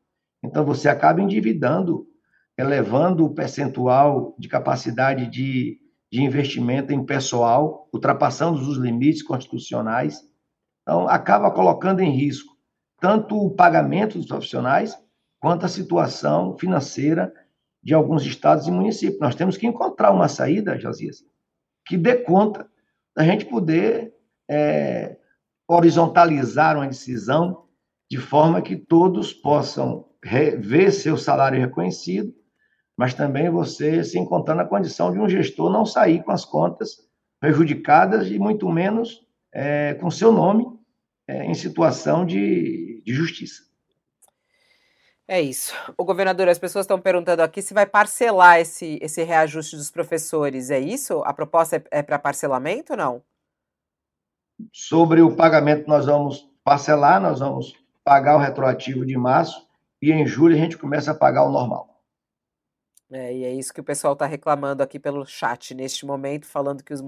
[0.43, 2.07] Então, você acaba endividando,
[2.57, 5.79] elevando o percentual de capacidade de,
[6.11, 10.19] de investimento em pessoal, ultrapassando os limites constitucionais.
[10.81, 12.57] Então, acaba colocando em risco
[12.99, 14.97] tanto o pagamento dos profissionais,
[15.41, 17.33] quanto a situação financeira
[17.83, 19.19] de alguns estados e municípios.
[19.19, 21.25] Nós temos que encontrar uma saída, Josias,
[21.85, 22.69] que dê conta
[23.15, 24.13] da gente poder
[24.47, 25.17] é,
[25.67, 27.65] horizontalizar uma decisão
[28.09, 30.05] de forma que todos possam
[30.59, 32.31] ver seu salário reconhecido,
[32.95, 36.97] mas também você se encontrar na condição de um gestor não sair com as contas
[37.39, 40.67] prejudicadas e muito menos é, com seu nome
[41.27, 43.70] é, em situação de, de justiça.
[45.27, 45.73] É isso.
[45.97, 50.69] O governador, as pessoas estão perguntando aqui se vai parcelar esse, esse reajuste dos professores.
[50.69, 51.21] É isso?
[51.25, 53.23] A proposta é, é para parcelamento ou não?
[54.73, 59.67] Sobre o pagamento, nós vamos parcelar, nós vamos pagar o retroativo de março
[60.01, 61.91] e em julho a gente começa a pagar o normal.
[63.13, 66.81] É, e é isso que o pessoal está reclamando aqui pelo chat neste momento, falando
[66.81, 67.01] que os,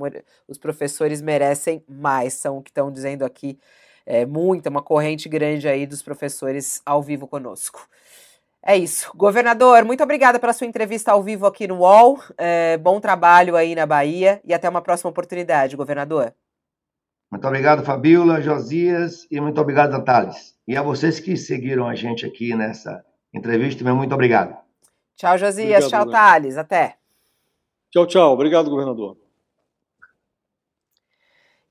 [0.47, 3.57] os professores merecem mais, são o que estão dizendo aqui.
[4.05, 7.87] É, muita, uma corrente grande aí dos professores ao vivo conosco.
[8.65, 9.11] É isso.
[9.15, 12.19] Governador, muito obrigada pela sua entrevista ao vivo aqui no UOL.
[12.37, 16.33] É, bom trabalho aí na Bahia e até uma próxima oportunidade, governador.
[17.29, 20.55] Muito obrigado, Fabiola, Josias, e muito obrigado, Thales.
[20.67, 24.55] E a vocês que seguiram a gente aqui nessa entrevista, muito obrigado.
[25.17, 25.85] Tchau, Josias.
[25.85, 26.57] Obrigado, tchau, Thales.
[26.57, 26.95] Até.
[27.91, 28.33] Tchau, tchau.
[28.33, 29.22] Obrigado, governador.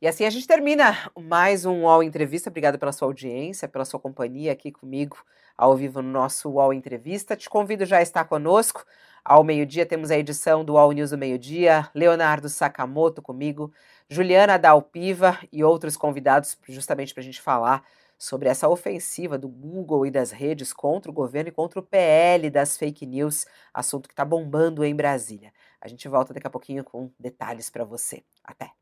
[0.03, 2.50] E assim a gente termina mais um UOL Entrevista.
[2.50, 5.16] Obrigado pela sua audiência, pela sua companhia aqui comigo
[5.57, 7.36] ao vivo no nosso UOL Entrevista.
[7.36, 8.84] Te convido já a estar conosco.
[9.24, 13.72] Ao meio-dia temos a edição do UOL News do meio-dia, Leonardo Sakamoto comigo,
[14.09, 17.84] Juliana Dalpiva e outros convidados justamente para a gente falar
[18.18, 22.50] sobre essa ofensiva do Google e das redes contra o governo e contra o PL
[22.50, 25.53] das fake news, assunto que está bombando em Brasília.
[25.80, 28.24] A gente volta daqui a pouquinho com detalhes para você.
[28.42, 28.82] Até!